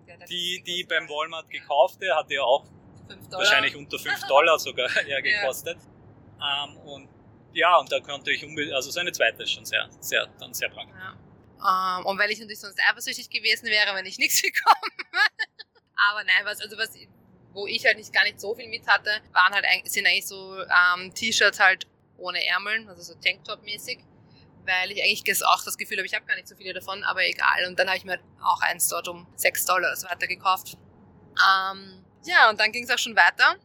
Die, 0.06 0.12
hat 0.12 0.20
halt 0.20 0.30
Die, 0.30 0.64
die 0.66 0.84
beim 0.84 1.08
Walmart 1.08 1.50
gekaufte, 1.50 2.14
hatte 2.14 2.34
ja 2.34 2.42
auch 2.42 2.66
wahrscheinlich 3.30 3.76
unter 3.76 3.98
5 3.98 4.24
Dollar 4.28 4.60
sogar 4.60 4.90
ja, 5.08 5.22
gekostet. 5.22 5.78
Ähm, 6.42 6.78
und 6.78 7.10
ja, 7.54 7.78
und 7.78 7.92
da 7.92 8.00
konnte 8.00 8.32
ich 8.32 8.44
unbedingt, 8.44 8.74
also 8.74 8.92
seine 8.92 9.12
zweite 9.12 9.44
ist 9.44 9.52
schon 9.52 9.66
sehr, 9.66 9.88
sehr, 10.00 10.28
dann 10.40 10.54
sehr 10.54 10.70
blank. 10.70 10.90
Ja. 10.92 11.16
Ähm, 11.64 12.06
und 12.06 12.20
weil 12.20 12.32
ich 12.32 12.40
natürlich 12.40 12.60
sonst 12.60 12.80
eifersüchtig 12.90 13.30
gewesen 13.30 13.68
wäre, 13.68 13.96
wenn 13.96 14.06
ich 14.06 14.18
nichts 14.18 14.42
bekomme. 14.42 14.94
Aber 16.10 16.24
nein, 16.24 16.44
was, 16.44 16.60
also 16.60 16.78
was, 16.78 16.92
wo 17.54 17.68
ich 17.68 17.86
halt 17.86 17.98
nicht 17.98 18.12
gar 18.12 18.24
nicht 18.24 18.40
so 18.40 18.54
viel 18.56 18.68
mit 18.68 18.86
hatte, 18.88 19.10
waren 19.32 19.54
halt, 19.54 19.66
sind 19.90 20.06
eigentlich 20.06 20.28
so 20.28 20.58
ähm, 20.62 21.14
T-Shirts 21.14 21.60
halt 21.60 21.88
ohne 22.18 22.46
Ärmeln, 22.46 22.90
also 22.90 23.02
so 23.02 23.14
Tanktop-mäßig, 23.16 24.00
weil 24.66 24.92
ich 24.92 25.02
eigentlich 25.04 25.46
auch 25.46 25.64
das 25.64 25.78
Gefühl 25.78 25.98
habe, 25.98 26.06
ich 26.06 26.14
habe 26.14 26.26
gar 26.26 26.36
nicht 26.36 26.48
so 26.48 26.56
viele 26.56 26.74
davon, 26.74 27.04
aber 27.04 27.26
egal. 27.26 27.66
Und 27.68 27.80
dann 27.80 27.88
habe 27.88 27.98
ich 27.98 28.06
mir 28.06 28.20
auch 28.42 28.62
eins 28.62 28.88
dort 28.90 29.08
um 29.08 29.28
6 29.36 29.66
Dollar 29.66 29.96
so 29.96 30.08
weiter 30.08 30.28
gekauft. 30.28 30.78
Ähm, 31.32 32.04
ja, 32.26 32.50
und 32.50 32.60
dann 32.60 32.72
ging 32.72 32.84
es 32.84 32.90
auch 32.90 32.98
schon 32.98 33.16
weiter. 33.16 33.58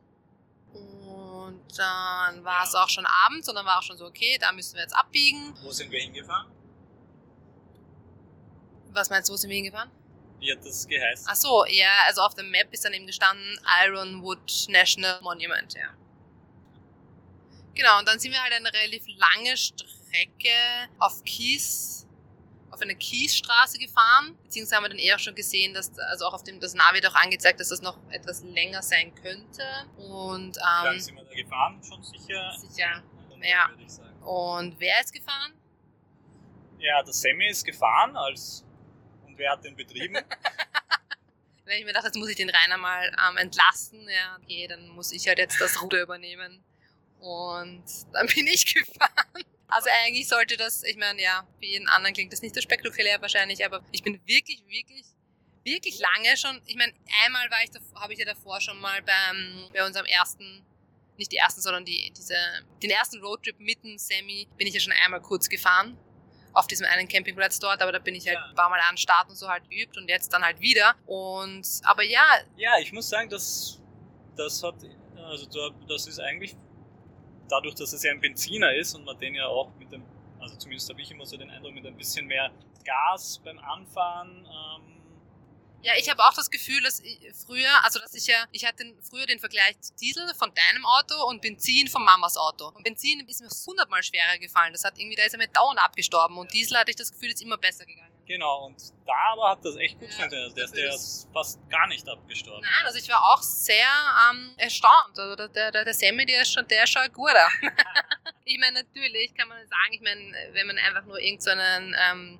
Und 0.73 1.79
dann 1.79 2.45
war 2.45 2.65
es 2.65 2.75
auch 2.75 2.89
schon 2.89 3.07
abends 3.27 3.49
und 3.49 3.55
dann 3.55 3.67
war 3.67 3.79
auch 3.79 3.83
schon 3.83 3.97
so, 3.97 4.07
okay, 4.07 4.39
da 4.41 4.53
müssen 4.53 4.75
wir 4.75 4.83
jetzt 4.83 4.95
abbiegen. 4.95 5.55
Wo 5.63 5.71
sind 5.71 5.91
wir 5.91 6.01
hingefahren? 6.01 6.58
Was 8.99 9.11
meinst 9.11 9.29
du, 9.29 9.33
wo 9.33 9.37
sind 9.37 9.51
wir 9.51 9.57
hingefahren? 9.57 9.91
Wie 10.41 10.53
hat 10.53 10.65
das 10.65 10.87
geheißen? 10.87 11.27
Ach 11.29 11.35
so, 11.35 11.65
ja, 11.67 11.91
also 12.07 12.23
auf 12.23 12.35
dem 12.35 12.51
Map 12.51 12.73
ist 12.73 12.85
dann 12.85 12.93
eben 12.93 13.07
gestanden 13.07 13.59
Ironwood 13.85 14.67
National 14.69 15.21
Monument, 15.23 15.75
ja. 15.75 15.95
Genau, 17.75 17.99
und 17.99 18.09
dann 18.09 18.19
sind 18.19 18.33
wir 18.33 18.43
halt 18.43 18.53
eine 18.53 18.73
relativ 18.73 19.05
lange 19.07 19.57
Strecke 19.57 20.89
auf 20.99 21.23
Kies, 21.25 22.07
auf 22.71 22.81
eine 22.81 22.95
Kiesstraße 22.95 23.79
gefahren, 23.79 24.37
beziehungsweise 24.43 24.77
haben 24.77 24.85
wir 24.85 24.91
dann 24.91 24.99
eher 24.99 25.19
schon 25.19 25.35
gesehen, 25.35 25.75
dass, 25.75 25.97
also 25.99 26.27
auch 26.27 26.35
auf 26.35 26.43
dem, 26.45 26.61
das 26.61 26.75
Navi 26.75 27.01
doch 27.01 27.15
angezeigt, 27.15 27.61
dass 27.61 27.69
das 27.69 27.81
noch 27.81 27.99
etwas 28.11 28.43
länger 28.43 28.83
sein 28.83 29.15
könnte. 29.15 29.63
Und, 29.97 30.57
ähm, 30.57 30.63
Wie 30.83 30.87
lange 30.87 31.01
sind 31.01 31.17
wir 31.17 31.25
da 31.25 31.35
gefahren? 31.35 31.81
Schon 31.83 32.03
sicher? 32.03 32.57
Sicher, 32.59 33.03
ja. 33.43 33.71
Und 34.25 34.79
wer 34.79 35.01
ist 35.01 35.13
gefahren? 35.13 35.55
Ja, 36.79 37.03
der 37.03 37.13
Sammy 37.13 37.49
ist 37.49 37.65
gefahren 37.65 38.17
als 38.17 38.65
wer 39.39 39.53
hat 39.53 39.65
den 39.65 39.77
betrieben? 39.77 40.17
Wenn 41.65 41.79
ich 41.79 41.85
mir 41.85 41.93
dachte, 41.93 42.07
jetzt 42.07 42.17
muss 42.17 42.29
ich 42.29 42.37
den 42.37 42.51
Rainer 42.51 42.79
mal 42.79 43.15
ähm, 43.29 43.37
entlasten, 43.37 44.09
ja, 44.09 44.39
okay, 44.43 44.67
dann 44.69 44.89
muss 44.89 45.13
ich 45.13 45.29
halt 45.29 45.39
jetzt 45.39 45.61
das 45.61 45.83
Ruder 45.83 46.03
übernehmen. 46.03 46.65
Und 47.21 47.85
dann 48.13 48.27
bin 48.27 48.47
ich 48.47 48.75
gefahren. 48.75 49.45
Also 49.69 49.91
eigentlich 50.03 50.29
sollte 50.29 50.57
das, 50.57 50.83
ich 50.83 50.97
meine, 50.97 51.21
ja, 51.21 51.47
für 51.59 51.67
jeden 51.67 51.89
anderen 51.89 52.15
klingt 52.15 52.33
das 52.33 52.41
nicht 52.41 52.55
so 52.55 52.61
spektakulär 52.63 53.21
wahrscheinlich, 53.21 53.65
aber 53.67 53.85
ich 53.93 54.03
bin 54.03 54.19
wirklich, 54.25 54.65
wirklich, 54.67 55.05
wirklich 55.63 55.99
lange 55.99 56.37
schon, 56.39 56.63
ich 56.65 56.77
meine, 56.77 56.95
einmal 57.27 57.51
war 57.51 57.59
ich, 57.63 57.71
habe 57.95 58.15
ich 58.15 58.19
ja 58.19 58.25
davor 58.25 58.63
schon 58.63 58.81
mal 58.81 59.03
beim, 59.03 59.69
bei 59.75 59.85
unserem 59.85 60.07
ersten, 60.07 60.65
nicht 61.19 61.33
die 61.33 61.37
ersten, 61.37 61.61
sondern 61.61 61.85
die, 61.85 62.11
diese, 62.17 62.37
den 62.83 62.91
ersten 62.91 63.21
Roadtrip 63.21 63.61
mitten 63.61 63.99
Semi, 63.99 64.49
bin 64.57 64.67
ich 64.67 64.73
ja 64.73 64.81
schon 64.81 64.95
einmal 64.95 65.21
kurz 65.21 65.51
gefahren 65.51 65.99
auf 66.59 66.67
diesem 66.67 66.87
einen 66.87 67.07
Campingplatz 67.07 67.61
dort, 67.61 67.81
aber 67.81 67.93
da 67.93 68.01
bin 68.01 68.15
ich 68.17 68.27
halt, 68.27 68.37
ja. 68.39 68.57
war 68.57 68.69
mal 68.69 68.81
an 68.81 68.97
Start 68.97 69.29
und 69.29 69.37
so 69.37 69.49
halt 69.49 69.69
geübt 69.71 69.97
und 69.97 70.09
jetzt 70.09 70.33
dann 70.33 70.43
halt 70.43 70.61
wieder. 70.61 70.97
Und, 71.07 71.67
aber 71.85 72.03
ja. 72.03 72.25
Ja, 72.57 72.73
ich 72.81 72.93
muss 72.93 73.09
sagen, 73.09 73.31
das, 73.31 73.81
das 74.37 74.63
hat, 74.63 74.75
also 75.17 75.47
das 75.87 76.07
ist 76.09 76.19
eigentlich, 76.19 76.57
dadurch, 77.49 77.77
dass 77.77 77.93
es 77.93 78.03
ja 78.03 78.11
ein 78.11 78.21
Benziner 78.21 78.75
ist 78.75 78.95
und 78.95 79.05
man 79.05 79.17
den 79.19 79.37
ja 79.37 79.47
auch 79.47 79.71
mit 79.79 79.93
dem, 79.93 80.03
also 80.41 80.57
zumindest 80.57 80.91
habe 80.91 81.01
ich 81.01 81.11
immer 81.13 81.27
so 81.27 81.37
den 81.37 81.49
Eindruck, 81.49 81.75
mit 81.75 81.87
ein 81.87 81.97
bisschen 81.97 82.27
mehr 82.27 82.51
Gas 82.85 83.41
beim 83.45 83.59
Anfahren, 83.61 84.45
ähm, 84.45 84.98
ja, 85.83 85.93
ich 85.97 86.11
habe 86.11 86.23
auch 86.25 86.35
das 86.35 86.51
Gefühl, 86.51 86.83
dass 86.83 87.01
ich 87.01 87.19
früher, 87.47 87.71
also 87.85 88.01
dass 88.01 88.15
ich 88.15 88.27
ja, 88.27 88.45
ich 88.53 88.65
hatte 88.65 88.85
früher 89.09 89.27
den 89.27 89.39
Vergleich 89.39 89.77
Diesel 90.01 90.27
von 90.35 90.53
deinem 90.55 90.85
Auto 90.85 91.29
und 91.29 91.41
Benzin 91.41 91.89
von 91.89 92.05
Mamas 92.05 92.37
Auto. 92.37 92.69
Und 92.69 92.83
Benzin 92.83 93.21
ist 93.27 93.41
mir 93.41 93.49
hundertmal 93.67 94.03
schwerer 94.03 94.39
gefallen. 94.39 94.73
Das 94.73 94.85
hat 94.85 94.99
irgendwie, 94.99 95.17
da 95.17 95.23
ist 95.25 95.33
er 95.33 95.39
mir 95.39 95.49
dauernd 95.49 95.79
abgestorben. 95.79 96.37
Und 96.37 96.53
Diesel 96.53 96.77
hatte 96.79 96.91
ich 96.91 96.97
das 96.97 97.13
Gefühl, 97.13 97.31
ist 97.31 97.43
immer 97.43 97.59
besser 97.59 97.87
gegangen. 97.87 98.09
Genau, 98.27 98.67
und 98.67 98.77
da 99.07 99.15
aber 99.33 99.51
hat 99.51 99.65
das 99.65 99.77
echt 99.77 99.99
gut 99.99 100.11
ja, 100.11 100.19
funktioniert. 100.19 100.57
Der, 100.57 100.67
der 100.69 100.95
ist 100.95 101.29
fast 101.33 101.59
gar 101.71 101.87
nicht 101.87 102.07
abgestorben. 102.07 102.61
Nein, 102.61 102.87
also 102.87 102.99
ich 102.99 103.09
war 103.09 103.25
auch 103.25 103.41
sehr 103.41 103.89
ähm, 104.31 104.53
erstaunt. 104.59 105.19
Also 105.19 105.35
der, 105.35 105.71
der, 105.71 105.85
der 105.85 105.95
Sammy, 105.95 106.27
der 106.27 106.43
ist 106.43 106.53
schon, 106.53 106.69
der 106.69 106.85
ist 106.85 106.91
schon 106.91 107.03
ein 107.03 107.13
guter. 107.13 107.49
ich 108.45 108.59
meine, 108.59 108.83
natürlich 108.83 109.35
kann 109.35 109.49
man 109.49 109.67
sagen, 109.67 109.93
ich 109.93 110.03
meine, 110.03 110.53
wenn 110.53 110.67
man 110.67 110.77
einfach 110.77 111.07
nur 111.07 111.19
irgendeinen 111.19 111.95
so 111.95 111.99
ähm, 111.99 112.39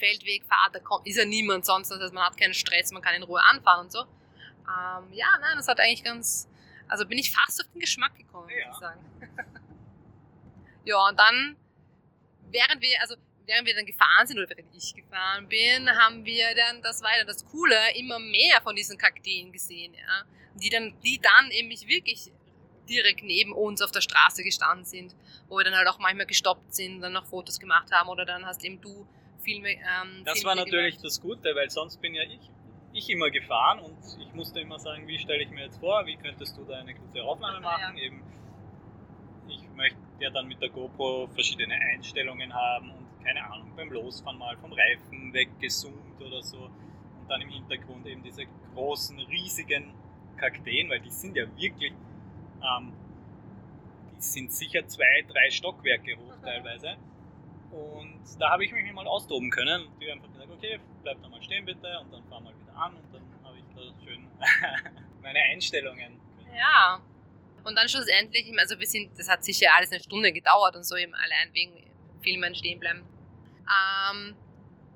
Feldweg 0.00 0.44
fahrt, 0.44 0.74
da 0.74 0.80
kommt, 0.80 1.06
ist 1.06 1.16
ja 1.16 1.24
niemand 1.24 1.64
sonst, 1.64 1.90
das 1.90 2.00
heißt, 2.00 2.14
man 2.14 2.24
hat 2.24 2.36
keinen 2.36 2.54
Stress, 2.54 2.90
man 2.90 3.02
kann 3.02 3.14
in 3.14 3.22
Ruhe 3.22 3.42
anfahren 3.42 3.86
und 3.86 3.92
so. 3.92 4.00
Ähm, 4.00 5.12
ja, 5.12 5.28
nein, 5.40 5.56
das 5.56 5.68
hat 5.68 5.78
eigentlich 5.78 6.02
ganz, 6.02 6.48
also 6.88 7.06
bin 7.06 7.18
ich 7.18 7.30
fast 7.30 7.60
auf 7.60 7.70
den 7.72 7.80
Geschmack 7.80 8.16
gekommen, 8.16 8.48
ja. 8.48 8.70
ich 8.70 8.76
sagen. 8.76 9.00
ja, 10.84 11.08
und 11.08 11.18
dann, 11.18 11.56
während 12.50 12.80
wir, 12.80 13.00
also 13.00 13.16
während 13.46 13.66
wir 13.66 13.74
dann 13.74 13.86
gefahren 13.86 14.26
sind 14.26 14.38
oder 14.38 14.48
während 14.48 14.74
ich 14.74 14.94
gefahren 14.94 15.48
bin, 15.48 15.88
haben 15.90 16.24
wir 16.24 16.54
dann, 16.54 16.82
das 16.82 17.02
war 17.02 17.16
ja 17.16 17.24
das 17.24 17.44
Coole, 17.44 17.76
immer 17.96 18.18
mehr 18.18 18.60
von 18.62 18.74
diesen 18.74 18.98
Kakteen 18.98 19.52
gesehen, 19.52 19.94
ja. 19.94 20.24
Die 20.54 20.68
dann, 20.68 21.00
die 21.02 21.20
dann 21.20 21.50
eben 21.52 21.70
wirklich 21.88 22.32
direkt 22.88 23.22
neben 23.22 23.52
uns 23.52 23.80
auf 23.82 23.92
der 23.92 24.00
Straße 24.00 24.42
gestanden 24.42 24.84
sind, 24.84 25.14
wo 25.48 25.58
wir 25.58 25.64
dann 25.64 25.76
halt 25.76 25.88
auch 25.88 25.98
manchmal 25.98 26.26
gestoppt 26.26 26.74
sind, 26.74 27.00
dann 27.00 27.12
noch 27.12 27.26
Fotos 27.26 27.60
gemacht 27.60 27.92
haben 27.92 28.08
oder 28.08 28.24
dann 28.24 28.44
hast 28.44 28.64
eben 28.64 28.80
du 28.80 29.06
viel 29.40 29.60
mehr. 29.60 29.76
Ähm, 29.76 30.22
das 30.24 30.44
war 30.44 30.54
natürlich 30.54 30.96
gemacht. 30.96 31.04
das 31.04 31.20
Gute, 31.20 31.54
weil 31.54 31.70
sonst 31.70 32.00
bin 32.00 32.14
ja 32.14 32.22
ich, 32.22 32.50
ich 32.92 33.10
immer 33.10 33.30
gefahren 33.30 33.80
und 33.80 33.96
ich 34.20 34.32
musste 34.34 34.60
immer 34.60 34.78
sagen, 34.78 35.06
wie 35.06 35.18
stelle 35.18 35.42
ich 35.42 35.50
mir 35.50 35.64
jetzt 35.64 35.78
vor, 35.78 36.06
wie 36.06 36.16
könntest 36.16 36.56
du 36.56 36.64
da 36.64 36.78
eine 36.78 36.94
gute 36.94 37.22
Aufnahme 37.24 37.60
machen. 37.60 37.96
Ja. 37.96 38.04
Eben, 38.04 38.22
ich 39.48 39.62
möchte 39.74 39.98
ja 40.20 40.30
dann 40.30 40.46
mit 40.48 40.60
der 40.60 40.68
GoPro 40.68 41.28
verschiedene 41.34 41.74
Einstellungen 41.74 42.52
haben 42.52 42.90
und 42.90 43.24
keine 43.24 43.44
Ahnung, 43.50 43.72
beim 43.76 43.90
Losfahren 43.90 44.38
mal 44.38 44.56
vom 44.56 44.72
Reifen 44.72 45.32
weggezoomt 45.32 46.20
oder 46.20 46.42
so. 46.42 46.58
Und 46.58 47.28
dann 47.28 47.40
im 47.40 47.50
Hintergrund 47.50 48.06
eben 48.06 48.22
diese 48.22 48.46
großen, 48.74 49.18
riesigen 49.18 49.94
Kakteen, 50.36 50.88
weil 50.88 51.00
die 51.00 51.10
sind 51.10 51.36
ja 51.36 51.44
wirklich, 51.56 51.92
ähm, 52.62 52.92
die 54.16 54.22
sind 54.22 54.52
sicher 54.52 54.86
zwei, 54.86 55.24
drei 55.28 55.50
Stockwerke 55.50 56.16
hoch 56.16 56.36
teilweise. 56.42 56.96
Und 57.70 58.20
da 58.38 58.50
habe 58.50 58.64
ich 58.64 58.72
mich 58.72 58.92
mal 58.92 59.06
austoben 59.06 59.50
können. 59.50 59.88
Die 60.00 60.10
haben 60.10 60.18
einfach 60.18 60.32
gesagt, 60.32 60.50
okay, 60.50 60.80
bleib 61.02 61.22
da 61.22 61.28
mal 61.28 61.42
stehen 61.42 61.64
bitte 61.64 61.98
und 62.00 62.12
dann 62.12 62.24
fahr 62.28 62.40
mal 62.40 62.52
wieder 62.58 62.76
an 62.76 62.96
und 62.96 63.14
dann 63.14 63.22
habe 63.44 63.56
ich 63.58 63.64
da 63.74 64.04
schön 64.04 64.28
meine 65.22 65.38
Einstellungen. 65.38 66.20
Ja. 66.56 67.00
Und 67.62 67.76
dann 67.76 67.88
schlussendlich, 67.88 68.52
also 68.58 68.78
wir 68.78 68.86
sind, 68.86 69.16
das 69.18 69.28
hat 69.28 69.44
sicher 69.44 69.68
alles 69.76 69.92
eine 69.92 70.02
Stunde 70.02 70.32
gedauert 70.32 70.74
und 70.76 70.84
so 70.84 70.96
eben 70.96 71.14
allein 71.14 71.52
wegen 71.52 71.90
Filmen 72.22 72.54
stehen 72.54 72.80
bleiben. 72.80 73.04
Ähm, 73.68 74.34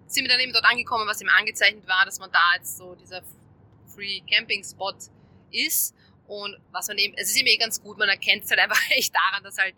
sind 0.06 0.24
wir 0.24 0.30
dann 0.30 0.40
eben 0.40 0.52
dort 0.52 0.64
angekommen, 0.64 1.06
was 1.06 1.20
eben 1.20 1.30
angezeichnet 1.30 1.86
war, 1.86 2.04
dass 2.04 2.18
man 2.18 2.30
da 2.32 2.54
jetzt 2.56 2.76
so 2.78 2.94
dieser 2.94 3.22
Free 3.94 4.20
Camping 4.20 4.64
Spot 4.64 4.94
ist. 5.50 5.94
Und 6.26 6.56
was 6.72 6.88
man 6.88 6.98
eben, 6.98 7.14
es 7.16 7.28
ist 7.28 7.36
eben 7.36 7.48
eh 7.48 7.56
ganz 7.56 7.82
gut, 7.82 7.98
man 7.98 8.08
erkennt 8.08 8.44
es 8.44 8.50
halt 8.50 8.60
einfach 8.60 8.80
echt 8.90 9.14
daran, 9.14 9.44
dass 9.44 9.58
halt 9.58 9.74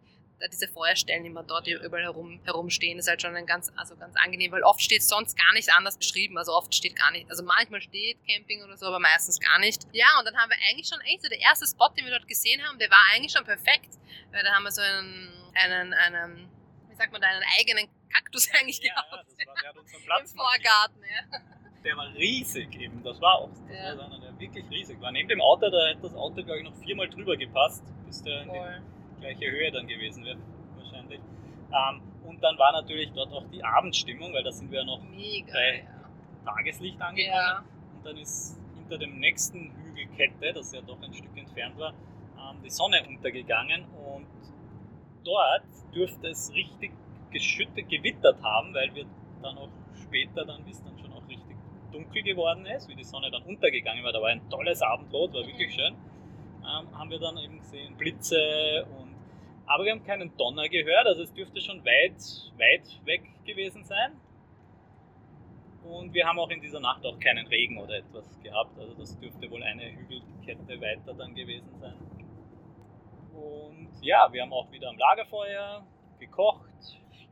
diese 0.53 0.69
Feuerstellen 0.69 1.25
immer 1.25 1.43
dort 1.43 1.67
überall 1.67 2.03
herum, 2.03 2.41
herumstehen, 2.45 2.99
ist 2.99 3.09
halt 3.09 3.23
schon 3.23 3.35
ein 3.35 3.47
ganz, 3.47 3.73
also 3.77 3.97
ganz 3.97 4.15
angenehm, 4.17 4.53
weil 4.53 4.63
oft 4.63 4.83
steht 4.83 5.03
sonst 5.03 5.37
gar 5.37 5.53
nicht 5.55 5.73
anders 5.73 5.97
beschrieben. 5.97 6.37
Also 6.37 6.53
oft 6.53 6.75
steht 6.75 6.97
gar 6.97 7.11
nicht, 7.11 7.29
also 7.31 7.43
manchmal 7.43 7.81
steht 7.81 8.19
Camping 8.29 8.63
oder 8.63 8.77
so, 8.77 8.87
aber 8.87 8.99
meistens 8.99 9.41
gar 9.41 9.59
nicht. 9.59 9.83
Ja, 9.93 10.07
und 10.19 10.27
dann 10.27 10.37
haben 10.37 10.51
wir 10.51 10.59
eigentlich 10.69 10.89
schon, 10.89 11.01
eigentlich 11.01 11.23
so 11.23 11.29
der 11.29 11.41
erste 11.41 11.67
Spot, 11.67 11.89
den 11.97 12.05
wir 12.05 12.13
dort 12.13 12.29
gesehen 12.29 12.63
haben, 12.67 12.79
der 12.79 12.91
war 12.91 13.03
eigentlich 13.15 13.33
schon 13.33 13.45
perfekt, 13.45 13.97
weil 14.31 14.43
da 14.43 14.55
haben 14.55 14.65
wir 14.65 14.73
so 14.73 14.83
einen, 14.83 15.33
einen, 15.55 15.95
einen 15.95 16.49
wie 16.91 16.95
sagt 16.95 17.13
man 17.13 17.21
da, 17.21 17.29
einen 17.29 17.45
eigenen 17.59 17.89
Kaktus 18.13 18.49
eigentlich 18.59 18.81
ja, 18.83 18.93
gehabt. 18.93 19.13
Ja, 19.13 19.23
das 19.23 19.47
war, 19.47 19.55
der 19.63 19.69
hat 19.71 19.77
unseren 19.79 20.03
Platz 20.05 20.33
Im 20.33 20.37
Vorgarten, 20.39 21.03
ja. 21.03 21.39
Der 21.83 21.97
war 21.97 22.13
riesig 22.15 22.75
eben, 22.81 23.03
das 23.05 23.21
war 23.21 23.37
auch, 23.37 23.51
das 23.69 23.77
ja. 23.77 23.97
war 23.97 24.07
einer, 24.07 24.21
der 24.21 24.39
wirklich 24.39 24.69
riesig 24.71 25.01
war. 25.01 25.13
Neben 25.13 25.29
dem 25.29 25.41
Auto, 25.41 25.71
da 25.71 25.89
hätte 25.89 26.03
das 26.03 26.15
Auto, 26.15 26.43
glaube 26.43 26.59
ich, 26.59 26.65
noch 26.65 26.77
viermal 26.77 27.09
drüber 27.09 27.37
gepasst, 27.37 27.85
bis 28.05 28.23
der 28.23 28.43
in 28.43 28.53
den 28.53 28.96
gleiche 29.21 29.51
Höhe 29.51 29.71
dann 29.71 29.87
gewesen 29.87 30.25
wäre, 30.25 30.39
wahrscheinlich. 30.77 31.21
Ähm, 31.73 32.01
und 32.25 32.43
dann 32.43 32.59
war 32.59 32.73
natürlich 32.73 33.13
dort 33.13 33.33
auch 33.33 33.45
die 33.53 33.63
Abendstimmung, 33.63 34.33
weil 34.33 34.43
da 34.43 34.53
sind 34.53 34.71
wir 34.71 34.85
noch 34.85 35.01
Mega, 35.03 35.53
bei 35.53 35.79
ja. 35.79 36.53
Tageslicht 36.53 37.01
angekommen. 37.01 37.35
Ja. 37.35 37.65
Und 37.97 38.07
dann 38.07 38.17
ist 38.17 38.59
hinter 38.75 38.99
dem 38.99 39.19
nächsten 39.19 39.73
Hügelkette, 39.85 40.53
das 40.53 40.73
ja 40.73 40.81
doch 40.81 41.01
ein 41.03 41.13
Stück 41.13 41.37
entfernt 41.37 41.79
war, 41.79 41.93
ähm, 42.39 42.63
die 42.65 42.71
Sonne 42.71 43.05
untergegangen. 43.07 43.85
Und 43.85 44.27
dort 45.25 45.65
dürfte 45.95 46.29
es 46.29 46.53
richtig 46.53 46.93
geschüttet, 47.31 47.89
gewittert 47.89 48.43
haben, 48.43 48.73
weil 48.75 48.95
wir 48.95 49.07
dann 49.43 49.59
auch 49.59 49.69
später 50.03 50.45
dann, 50.45 50.65
bis 50.65 50.83
dann 50.83 50.99
schon 50.99 51.13
auch 51.13 51.27
richtig 51.29 51.57
dunkel 51.93 52.23
geworden 52.23 52.67
ist, 52.67 52.89
wie 52.89 52.95
die 52.95 53.05
Sonne 53.05 53.31
dann 53.31 53.43
untergegangen 53.43 54.05
war. 54.05 54.13
Da 54.13 54.21
war 54.21 54.29
ein 54.29 54.49
tolles 54.49 54.83
Abendrot, 54.83 55.35
war 55.35 55.47
wirklich 55.47 55.75
schön. 55.75 55.95
Ähm, 56.63 56.99
haben 56.99 57.11
wir 57.11 57.19
dann 57.19 57.39
eben 57.39 57.59
gesehen 57.59 57.97
Blitze 57.97 58.87
und 58.99 59.06
aber 59.67 59.85
wir 59.85 59.93
haben 59.93 60.05
keinen 60.05 60.37
Donner 60.37 60.69
gehört, 60.69 61.07
also 61.07 61.23
es 61.23 61.33
dürfte 61.33 61.61
schon 61.61 61.85
weit, 61.85 62.21
weit 62.59 63.07
weg 63.07 63.23
gewesen 63.45 63.85
sein. 63.85 64.21
Und 65.83 66.13
wir 66.15 66.27
haben 66.27 66.39
auch 66.39 66.51
in 66.51 66.61
dieser 66.61 66.81
Nacht 66.81 67.05
auch 67.05 67.19
keinen 67.21 67.47
Regen 67.47 67.79
oder 67.79 67.99
etwas 67.99 68.41
gehabt, 68.43 68.79
also 68.79 68.95
das 68.95 69.19
dürfte 69.19 69.51
wohl 69.51 69.63
eine 69.63 69.85
Hügelkette 69.85 70.81
weiter 70.81 71.15
dann 71.15 71.35
gewesen 71.35 71.73
sein. 71.81 71.95
Und 73.33 73.91
ja, 74.03 74.33
wir 74.33 74.43
haben 74.43 74.53
auch 74.53 74.71
wieder 74.73 74.89
am 74.89 74.99
Lagerfeuer 74.99 75.87
gekocht. 76.19 76.71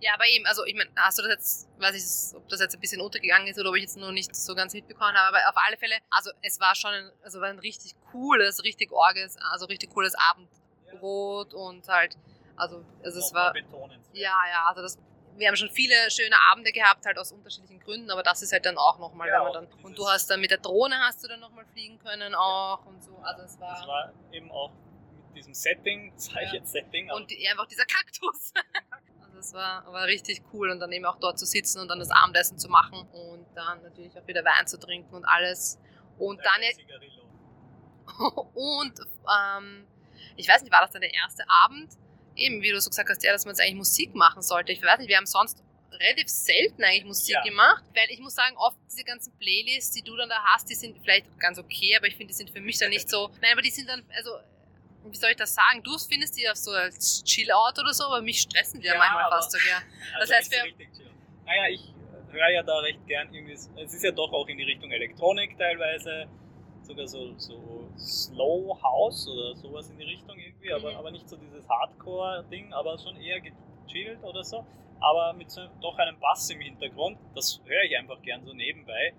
Ja, 0.01 0.15
aber 0.15 0.27
eben, 0.29 0.45
also 0.47 0.65
ich 0.67 0.75
meine, 0.75 0.91
hast 0.97 1.19
du 1.19 1.23
das 1.23 1.33
jetzt, 1.33 1.81
weiß 1.81 1.97
ich, 1.97 2.37
ob 2.37 2.49
das 2.49 2.61
jetzt 2.61 2.75
ein 2.75 2.81
bisschen 2.81 3.01
untergegangen 3.01 3.49
ist 3.49 3.59
oder 3.59 3.71
ob 3.71 3.77
ich 3.77 3.83
jetzt 3.83 3.97
nur 3.97 4.13
nicht 4.13 4.35
so 4.37 4.55
ganz 4.55 4.75
mitbekommen 4.75 5.15
habe, 5.15 5.37
aber 5.37 5.49
auf 5.49 5.57
alle 5.67 5.77
Fälle, 5.77 5.95
also 6.11 6.31
es 6.43 6.61
war 6.61 6.75
schon 6.75 6.91
ein, 6.93 7.11
also 7.23 7.41
war 7.41 7.49
ein 7.49 7.59
richtig 7.59 7.95
cooles, 8.13 8.63
richtig 8.65 8.93
orges, 8.93 9.37
also 9.51 9.67
richtig 9.67 9.91
cooles 9.91 10.15
Abendbrot 10.31 10.64
ja. 10.95 11.59
und 11.59 11.89
halt, 11.89 12.17
also, 12.57 12.85
also 13.03 13.19
es 13.19 13.35
war, 13.35 13.55
ja, 14.13 14.33
ja, 14.51 14.65
also 14.69 14.83
das, 14.83 14.99
wir 15.37 15.49
haben 15.49 15.57
schon 15.57 15.71
viele 15.71 15.95
schöne 16.11 16.37
Abende 16.51 16.73
gehabt, 16.73 17.05
halt 17.07 17.19
aus 17.19 17.33
unterschiedlichen 17.33 17.81
Gründen, 17.81 18.11
aber 18.11 18.23
das 18.23 18.43
ist 18.43 18.53
halt 18.53 18.67
dann 18.67 18.79
auch 18.79 18.99
nochmal, 18.99 19.29
ja, 19.29 19.35
wenn 19.35 19.53
man 19.53 19.53
dann, 19.53 19.85
und 19.85 19.99
du 19.99 20.07
hast 20.07 20.31
dann 20.31 20.41
mit 20.41 20.51
der 20.51 20.59
Drohne 20.59 20.97
hast 21.01 21.23
du 21.25 21.29
dann 21.29 21.41
nochmal 21.41 21.65
fliegen 21.67 21.99
können 21.99 22.35
auch 22.35 22.85
und 22.87 23.03
so, 23.03 23.17
also 23.23 23.43
es 23.43 23.59
war. 23.61 23.81
Es 23.81 23.87
war 23.87 24.13
eben 24.33 24.51
auch 24.51 24.71
mit 25.29 25.37
diesem 25.37 25.55
Setting, 25.55 26.13
sage 26.17 26.47
ich 26.47 26.53
jetzt 26.53 26.73
Setting. 26.73 27.11
Und 27.11 27.31
die, 27.31 27.49
einfach 27.49 27.67
dieser 27.67 27.87
Kaktus. 27.87 28.53
Das 29.35 29.53
war, 29.53 29.85
war 29.93 30.07
richtig 30.07 30.43
cool 30.55 30.71
und 30.71 30.81
dann 30.81 30.91
eben 30.91 31.05
auch 31.05 31.19
dort 31.19 31.39
zu 31.39 31.45
sitzen 31.45 31.81
und 31.81 31.89
dann 31.89 31.99
das 31.99 32.11
Abendessen 32.11 32.57
zu 32.57 32.71
machen 32.71 33.07
und 33.13 33.45
dann 33.55 33.83
natürlich 33.83 34.19
auch 34.19 34.27
wieder 34.27 34.43
Wein 34.43 34.67
zu 34.67 34.79
trinken 34.79 35.15
und 35.15 35.27
alles. 35.27 35.79
Und 36.17 36.41
dann 36.43 36.63
jetzt. 36.63 36.81
und 38.55 39.01
ähm, 39.29 39.87
ich 40.37 40.49
weiß 40.49 40.63
nicht, 40.63 40.73
war 40.73 40.83
das 40.83 40.91
dann 40.91 41.03
der 41.03 41.15
erste 41.15 41.45
Abend? 41.49 41.93
Eben, 42.37 42.63
wie 42.63 42.71
du 42.71 42.81
so 42.81 42.91
gesagt 42.91 43.09
hast, 43.09 43.23
ja, 43.23 43.33
dass 43.33 43.45
man 43.45 43.55
jetzt 43.55 43.61
eigentlich 43.61 43.77
Musik 43.77 44.15
machen 44.15 44.43
sollte. 44.43 44.73
Ich 44.73 44.83
weiß 44.83 44.99
nicht, 44.99 45.09
wir 45.09 45.17
haben 45.17 45.27
sonst 45.27 45.63
relativ 45.93 46.29
selten 46.29 46.83
eigentlich 46.83 47.05
Musik 47.05 47.35
ja. 47.35 47.43
gemacht, 47.43 47.85
weil 47.95 48.11
ich 48.11 48.19
muss 48.19 48.35
sagen, 48.35 48.57
oft 48.57 48.77
diese 48.91 49.05
ganzen 49.05 49.37
Playlists, 49.39 49.93
die 49.93 50.03
du 50.03 50.17
dann 50.17 50.29
da 50.29 50.43
hast, 50.53 50.69
die 50.69 50.75
sind 50.75 50.99
vielleicht 51.01 51.39
ganz 51.39 51.59
okay, 51.59 51.97
aber 51.97 52.07
ich 52.07 52.17
finde, 52.17 52.33
die 52.33 52.37
sind 52.37 52.51
für 52.51 52.61
mich 52.61 52.79
dann 52.79 52.91
nicht 52.91 53.09
so, 53.09 53.31
nein, 53.41 53.53
aber 53.53 53.63
die 53.63 53.71
sind 53.71 53.89
dann, 53.89 54.03
also 54.17 54.31
wie 55.07 55.17
soll 55.17 55.31
ich 55.31 55.37
das 55.37 55.55
sagen? 55.55 55.83
Du 55.83 55.97
findest 55.99 56.37
die 56.39 56.49
auf 56.49 56.57
so 56.57 56.71
als 56.71 57.23
Chill-Out 57.25 57.79
oder 57.79 57.93
so, 57.93 58.05
aber 58.05 58.23
mich 58.23 58.41
stressen 58.41 58.81
die 58.81 58.87
ja, 58.87 58.95
ja 58.95 58.99
manchmal 58.99 59.31
fast 59.31 59.53
sogar. 59.53 59.83
Das 60.13 60.31
also 60.31 60.35
heißt, 60.35 60.51
wir. 60.51 60.89
Naja, 61.45 61.69
ich 61.69 61.83
höre 62.31 62.51
ja 62.51 62.63
da 62.63 62.79
recht 62.79 63.07
gern 63.07 63.33
irgendwie. 63.33 63.53
Es 63.53 63.69
ist 63.95 64.03
ja 64.03 64.13
doch 64.13 64.33
auch 64.33 64.49
in 64.49 64.57
die 64.57 64.65
Richtung 64.65 64.91
Elektronik 64.91 65.59
teilweise, 65.59 66.27
sogar 66.83 67.07
so, 67.07 67.39
so 67.39 67.84
Slow 67.97 68.79
House 68.83 69.29
oder 69.29 69.55
sowas 69.57 69.91
in 69.91 69.99
die 69.99 70.05
Richtung 70.05 70.39
irgendwie, 70.39 70.73
aber, 70.73 70.93
mhm. 70.93 70.97
aber 70.97 71.11
nicht 71.11 71.29
so 71.29 71.37
dieses 71.37 71.69
Hardcore-Ding, 71.69 72.73
aber 72.73 72.99
schon 72.99 73.17
eher 73.17 73.41
gechillt 73.41 74.23
oder 74.23 74.45
so. 74.45 74.65
Aber 75.01 75.33
mit 75.33 75.51
so, 75.51 75.63
doch 75.81 75.99
einem 75.99 76.19
Bass 76.19 76.49
im 76.51 76.61
Hintergrund, 76.61 77.19
das 77.35 77.61
höre 77.65 77.83
ich 77.83 77.97
einfach 77.97 78.21
gern 78.23 78.45
so 78.45 78.53
nebenbei. 78.53 79.15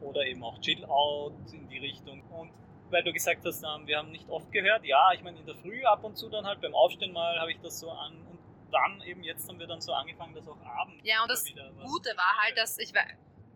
Oder 0.00 0.26
eben 0.26 0.42
auch 0.42 0.58
Chill-Out 0.60 1.32
in 1.52 1.68
die 1.68 1.78
Richtung. 1.78 2.22
Und 2.30 2.50
weil 2.90 3.02
du 3.02 3.12
gesagt 3.12 3.44
hast, 3.44 3.62
ähm, 3.62 3.86
wir 3.86 3.98
haben 3.98 4.10
nicht 4.10 4.28
oft 4.28 4.50
gehört. 4.52 4.84
Ja, 4.84 5.12
ich 5.12 5.22
meine, 5.22 5.38
in 5.38 5.46
der 5.46 5.56
Früh 5.56 5.84
ab 5.84 6.04
und 6.04 6.16
zu 6.16 6.28
dann 6.28 6.46
halt 6.46 6.60
beim 6.60 6.74
Aufstehen 6.74 7.12
mal 7.12 7.38
habe 7.38 7.52
ich 7.52 7.60
das 7.60 7.80
so 7.80 7.90
an 7.90 8.14
und 8.30 8.38
dann 8.70 9.00
eben 9.02 9.22
jetzt 9.22 9.48
haben 9.48 9.58
wir 9.58 9.66
dann 9.66 9.80
so 9.80 9.92
angefangen, 9.92 10.34
dass 10.34 10.48
auch 10.48 10.60
abends. 10.60 11.02
Ja, 11.04 11.22
und 11.22 11.30
das 11.30 11.44
Gute 11.44 12.10
war 12.16 12.42
halt, 12.42 12.58
dass 12.58 12.78
ich 12.78 12.94
war, 12.94 13.04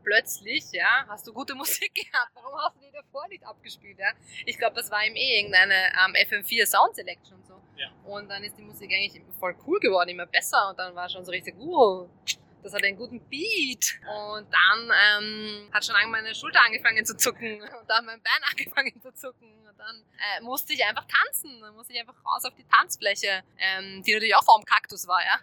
plötzlich, 0.03 0.65
ja, 0.73 1.07
hast 1.09 1.27
du 1.27 1.33
gute 1.33 1.55
Musik 1.63 1.95
gehabt. 1.95 2.31
Warum 2.35 2.59
hast 2.59 2.77
du 2.77 2.81
die 2.81 2.93
davor 2.93 3.29
nicht 3.29 3.45
abgespielt, 3.45 3.99
ja? 3.99 4.13
Ich 4.47 4.59
glaube, 4.59 4.77
das 4.77 4.91
war 4.91 5.05
eben 5.05 5.17
eh 5.17 5.39
irgendeine 5.39 5.75
ähm, 5.75 6.15
FM4 6.15 6.67
Sound 6.67 6.97
Selection 6.97 7.37
und 7.37 7.47
so. 7.47 7.61
Ja. 7.77 7.91
Und 8.05 8.29
dann 8.29 8.45
ist 8.45 8.57
die 8.59 8.63
Musik 8.63 8.91
eigentlich 8.93 9.23
voll 9.39 9.57
cool 9.67 9.81
geworden, 9.81 10.11
immer 10.11 10.27
besser 10.27 10.71
und 10.71 10.79
dann 10.79 10.95
war 10.95 11.09
schon 11.09 11.25
so 11.25 11.31
richtig, 11.31 11.57
uh, 11.59 12.09
das 12.63 12.75
hat 12.75 12.85
einen 12.85 12.97
guten 12.97 13.21
Beat. 13.29 14.01
Und 14.03 14.47
dann 14.53 14.91
ähm, 14.91 15.69
hat 15.73 15.85
schon 15.85 15.95
lange 15.95 16.09
meine 16.09 16.35
Schulter 16.35 16.61
angefangen 16.65 17.05
zu 17.05 17.17
zucken 17.17 17.63
und 17.81 17.89
dann 17.89 18.05
mein 18.05 18.21
Bein 18.23 18.43
angefangen 18.51 19.01
zu 19.01 19.13
zucken. 19.15 19.67
Und 19.69 19.79
dann 19.79 20.05
äh, 20.37 20.43
musste 20.43 20.73
ich 20.73 20.85
einfach 20.85 21.07
tanzen. 21.07 21.61
Dann 21.61 21.75
musste 21.75 21.93
ich 21.93 22.01
einfach 22.01 22.17
raus 22.25 22.45
auf 22.45 22.55
die 22.55 22.65
Tanzfläche, 22.65 23.43
ähm, 23.59 24.03
die 24.03 24.13
natürlich 24.13 24.35
auch 24.35 24.45
vor 24.45 24.59
dem 24.59 24.65
Kaktus 24.65 25.07
war, 25.07 25.23
ja. 25.25 25.39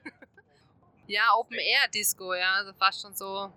ja, 1.08 1.34
Open 1.36 1.58
Air 1.58 1.88
Disco, 1.94 2.34
ja. 2.34 2.54
Also 2.54 2.74
fast 2.74 3.02
schon 3.02 3.16
so, 3.16 3.52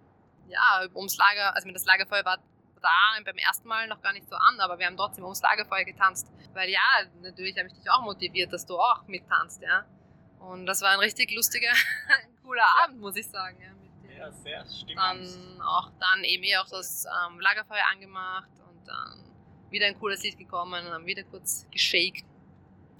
ja, 0.50 0.86
ums 0.94 1.16
Lager, 1.16 1.54
also 1.54 1.70
das 1.70 1.84
Lagerfeuer 1.84 2.24
war 2.24 2.38
da 2.82 2.88
beim 3.24 3.36
ersten 3.36 3.68
Mal 3.68 3.86
noch 3.88 4.00
gar 4.02 4.12
nicht 4.12 4.28
so 4.28 4.36
an, 4.36 4.58
aber 4.60 4.78
wir 4.78 4.86
haben 4.86 4.96
trotzdem 4.96 5.24
ums 5.24 5.42
Lagerfeuer 5.42 5.84
getanzt. 5.84 6.30
Weil 6.54 6.70
ja, 6.70 6.80
natürlich 7.22 7.56
habe 7.58 7.68
ich 7.68 7.74
dich 7.74 7.90
auch 7.90 8.02
motiviert, 8.02 8.52
dass 8.52 8.66
du 8.66 8.78
auch 8.78 9.06
mittanzt, 9.06 9.62
ja. 9.62 9.84
Und 10.40 10.66
das 10.66 10.80
war 10.80 10.90
ein 10.90 10.98
richtig 10.98 11.34
lustiger, 11.34 11.72
cooler 12.42 12.66
Abend, 12.82 13.00
muss 13.00 13.16
ich 13.16 13.28
sagen. 13.28 13.58
Ja, 13.60 14.16
ja 14.16 14.32
sehr 14.32 14.66
stimmig. 14.66 14.96
Dann 14.96 15.60
auch 15.62 15.90
dann 16.00 16.24
eben 16.24 16.42
eh 16.44 16.56
auch 16.56 16.68
das 16.68 17.04
ähm, 17.04 17.38
Lagerfeuer 17.40 17.84
angemacht 17.92 18.50
und 18.68 18.86
dann 18.88 19.24
wieder 19.70 19.86
ein 19.86 19.98
cooles 19.98 20.22
Lied 20.22 20.38
gekommen 20.38 20.84
und 20.84 20.90
dann 20.90 21.06
wieder 21.06 21.22
kurz 21.24 21.66
geshaked. 21.70 22.24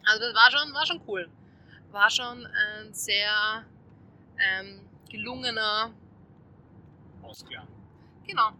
Also 0.04 0.20
das 0.20 0.34
war 0.34 0.50
schon, 0.50 0.74
war 0.74 0.86
schon 0.86 1.00
cool. 1.08 1.28
War 1.90 2.10
schon 2.10 2.46
ein 2.46 2.92
sehr 2.92 3.64
ähm, 4.38 4.88
gelungener 5.10 5.92
Ausklang. 7.22 7.66
Genau. 8.26 8.50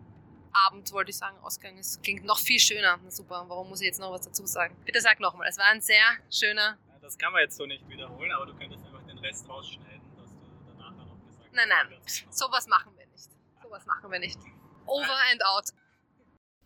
Abend 0.52 0.92
wollte 0.92 1.10
ich 1.10 1.16
sagen, 1.16 1.36
Ausgang. 1.42 1.78
Es 1.78 2.00
klingt 2.02 2.24
noch 2.24 2.38
viel 2.38 2.58
schöner. 2.58 2.98
Super, 3.08 3.44
warum 3.46 3.68
muss 3.68 3.80
ich 3.80 3.86
jetzt 3.86 4.00
noch 4.00 4.10
was 4.10 4.22
dazu 4.22 4.46
sagen? 4.46 4.76
Bitte 4.84 5.00
sag 5.00 5.20
nochmal, 5.20 5.48
es 5.48 5.58
war 5.58 5.66
ein 5.66 5.80
sehr 5.80 6.02
schöner. 6.30 6.76
Ja, 6.88 6.98
das 7.00 7.16
kann 7.16 7.32
man 7.32 7.42
jetzt 7.42 7.56
so 7.56 7.66
nicht 7.66 7.88
wiederholen, 7.88 8.32
aber 8.32 8.46
du 8.46 8.54
könntest 8.54 8.84
einfach 8.84 9.02
den 9.06 9.18
Rest 9.18 9.48
rausschneiden. 9.48 10.00
Nein, 11.52 11.68
nein, 11.68 11.98
sowas 12.30 12.66
machen 12.68 12.92
wir 12.96 13.06
nicht. 13.06 13.28
Sowas 13.62 13.84
machen 13.84 14.10
wir 14.10 14.18
nicht. 14.20 14.38
Over 14.86 15.16
and 15.32 15.44
out. 15.44 15.64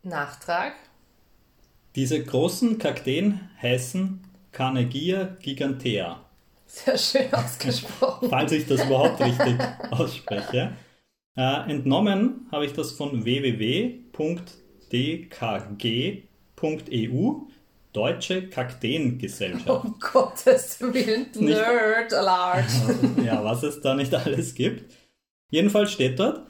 Nachtrag. 0.03 0.75
Diese 1.95 2.23
großen 2.23 2.79
Kakteen 2.79 3.51
heißen 3.63 4.27
Carnegia 4.53 5.37
gigantea. 5.41 6.25
Sehr 6.67 6.99
schön 6.99 7.33
ausgesprochen. 7.35 8.29
Falls 8.29 8.53
ich 8.53 8.67
das 8.67 8.85
überhaupt 8.85 9.21
richtig 9.21 9.59
ausspreche. 9.91 10.77
Äh, 11.37 11.71
entnommen 11.71 12.47
habe 12.53 12.65
ich 12.65 12.73
das 12.75 12.93
von 12.93 13.25
www.dkg.eu, 13.25 14.13
Deutsche 17.93 18.49
Kakteengesellschaft. 18.49 19.69
Um 19.69 19.97
Gottes 19.99 20.81
Willen, 20.81 21.27
Nerd 21.39 22.15
Alert. 22.15 22.71
ja, 23.25 23.45
was 23.45 23.65
es 23.65 23.81
da 23.81 23.95
nicht 23.95 24.15
alles 24.15 24.55
gibt. 24.55 24.93
Jedenfalls 25.51 25.93
steht 25.93 26.21
dort, 26.21 26.47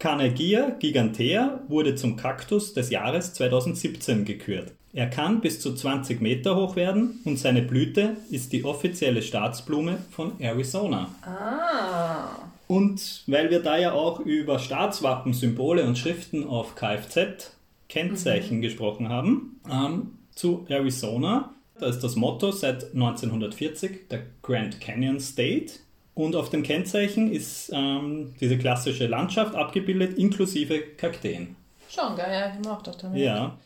Carnegia 0.00 0.70
gigantea 0.80 1.60
wurde 1.68 1.94
zum 1.94 2.16
Kaktus 2.16 2.74
des 2.74 2.90
Jahres 2.90 3.34
2017 3.34 4.24
gekürt. 4.24 4.72
Er 4.92 5.08
kann 5.08 5.40
bis 5.40 5.60
zu 5.60 5.74
20 5.74 6.20
Meter 6.20 6.56
hoch 6.56 6.74
werden 6.76 7.20
und 7.24 7.38
seine 7.38 7.62
Blüte 7.62 8.16
ist 8.30 8.52
die 8.52 8.64
offizielle 8.64 9.22
Staatsblume 9.22 9.98
von 10.10 10.40
Arizona. 10.40 11.08
Ah. 11.22 12.53
Und 12.66 13.24
weil 13.26 13.50
wir 13.50 13.60
da 13.60 13.76
ja 13.78 13.92
auch 13.92 14.20
über 14.20 14.58
Staatswappen, 14.58 15.32
Symbole 15.32 15.84
und 15.84 15.98
Schriften 15.98 16.46
auf 16.46 16.74
Kfz 16.74 17.54
Kennzeichen 17.88 18.58
mhm. 18.58 18.62
gesprochen 18.62 19.08
haben, 19.08 19.60
ähm, 19.70 20.18
zu 20.34 20.64
Arizona. 20.68 21.54
Da 21.78 21.86
ist 21.86 22.00
das 22.00 22.16
Motto 22.16 22.50
seit 22.50 22.92
1940 22.94 24.08
der 24.08 24.22
Grand 24.42 24.80
Canyon 24.80 25.20
State. 25.20 25.74
Und 26.14 26.36
auf 26.36 26.48
dem 26.48 26.62
Kennzeichen 26.62 27.30
ist 27.30 27.70
ähm, 27.72 28.34
diese 28.40 28.56
klassische 28.56 29.06
Landschaft 29.06 29.54
abgebildet, 29.54 30.16
inklusive 30.16 30.80
Kakteen. 30.96 31.56
Schon, 31.88 32.16
geil, 32.16 32.32
ja, 32.32 32.54
ich 32.54 32.64
mag 32.64 32.82
das 32.84 32.96
damit. 32.98 33.20
Ja. 33.20 33.58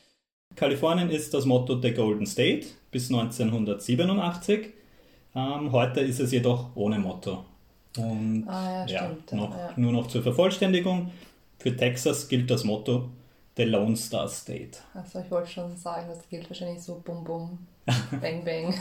Kalifornien 0.57 1.11
ist 1.11 1.35
das 1.35 1.45
Motto 1.45 1.75
der 1.75 1.93
Golden 1.93 2.27
State 2.27 2.67
bis 2.91 3.11
1987. 3.11 4.71
Ähm, 5.35 5.73
heute 5.73 6.01
ist 6.01 6.21
es 6.21 6.33
jedoch 6.33 6.71
ohne 6.75 6.99
Motto. 6.99 7.45
Und 7.99 8.45
ah, 8.49 8.87
ja, 8.87 9.11
ja, 9.11 9.37
noch, 9.37 9.57
ja. 9.57 9.73
nur 9.77 9.93
noch 9.93 10.07
zur 10.09 10.23
Vervollständigung. 10.23 11.11
Für 11.59 11.77
Texas 11.77 12.29
gilt 12.29 12.51
das 12.51 12.65
Motto 12.65 13.09
The 13.57 13.65
Lone 13.65 13.97
Star 13.97 14.29
State. 14.29 14.79
Also 14.95 15.19
ich 15.21 15.31
wollte 15.31 15.51
schon 15.51 15.77
sagen, 15.77 16.07
das 16.09 16.29
gilt 16.29 16.49
wahrscheinlich 16.49 16.81
so 16.81 17.01
Bum 17.05 17.25
Bum, 17.25 17.59
Bang 18.21 18.45
Bang, 18.45 18.75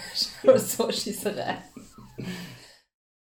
so 0.58 0.92
Schießerei. 0.92 1.58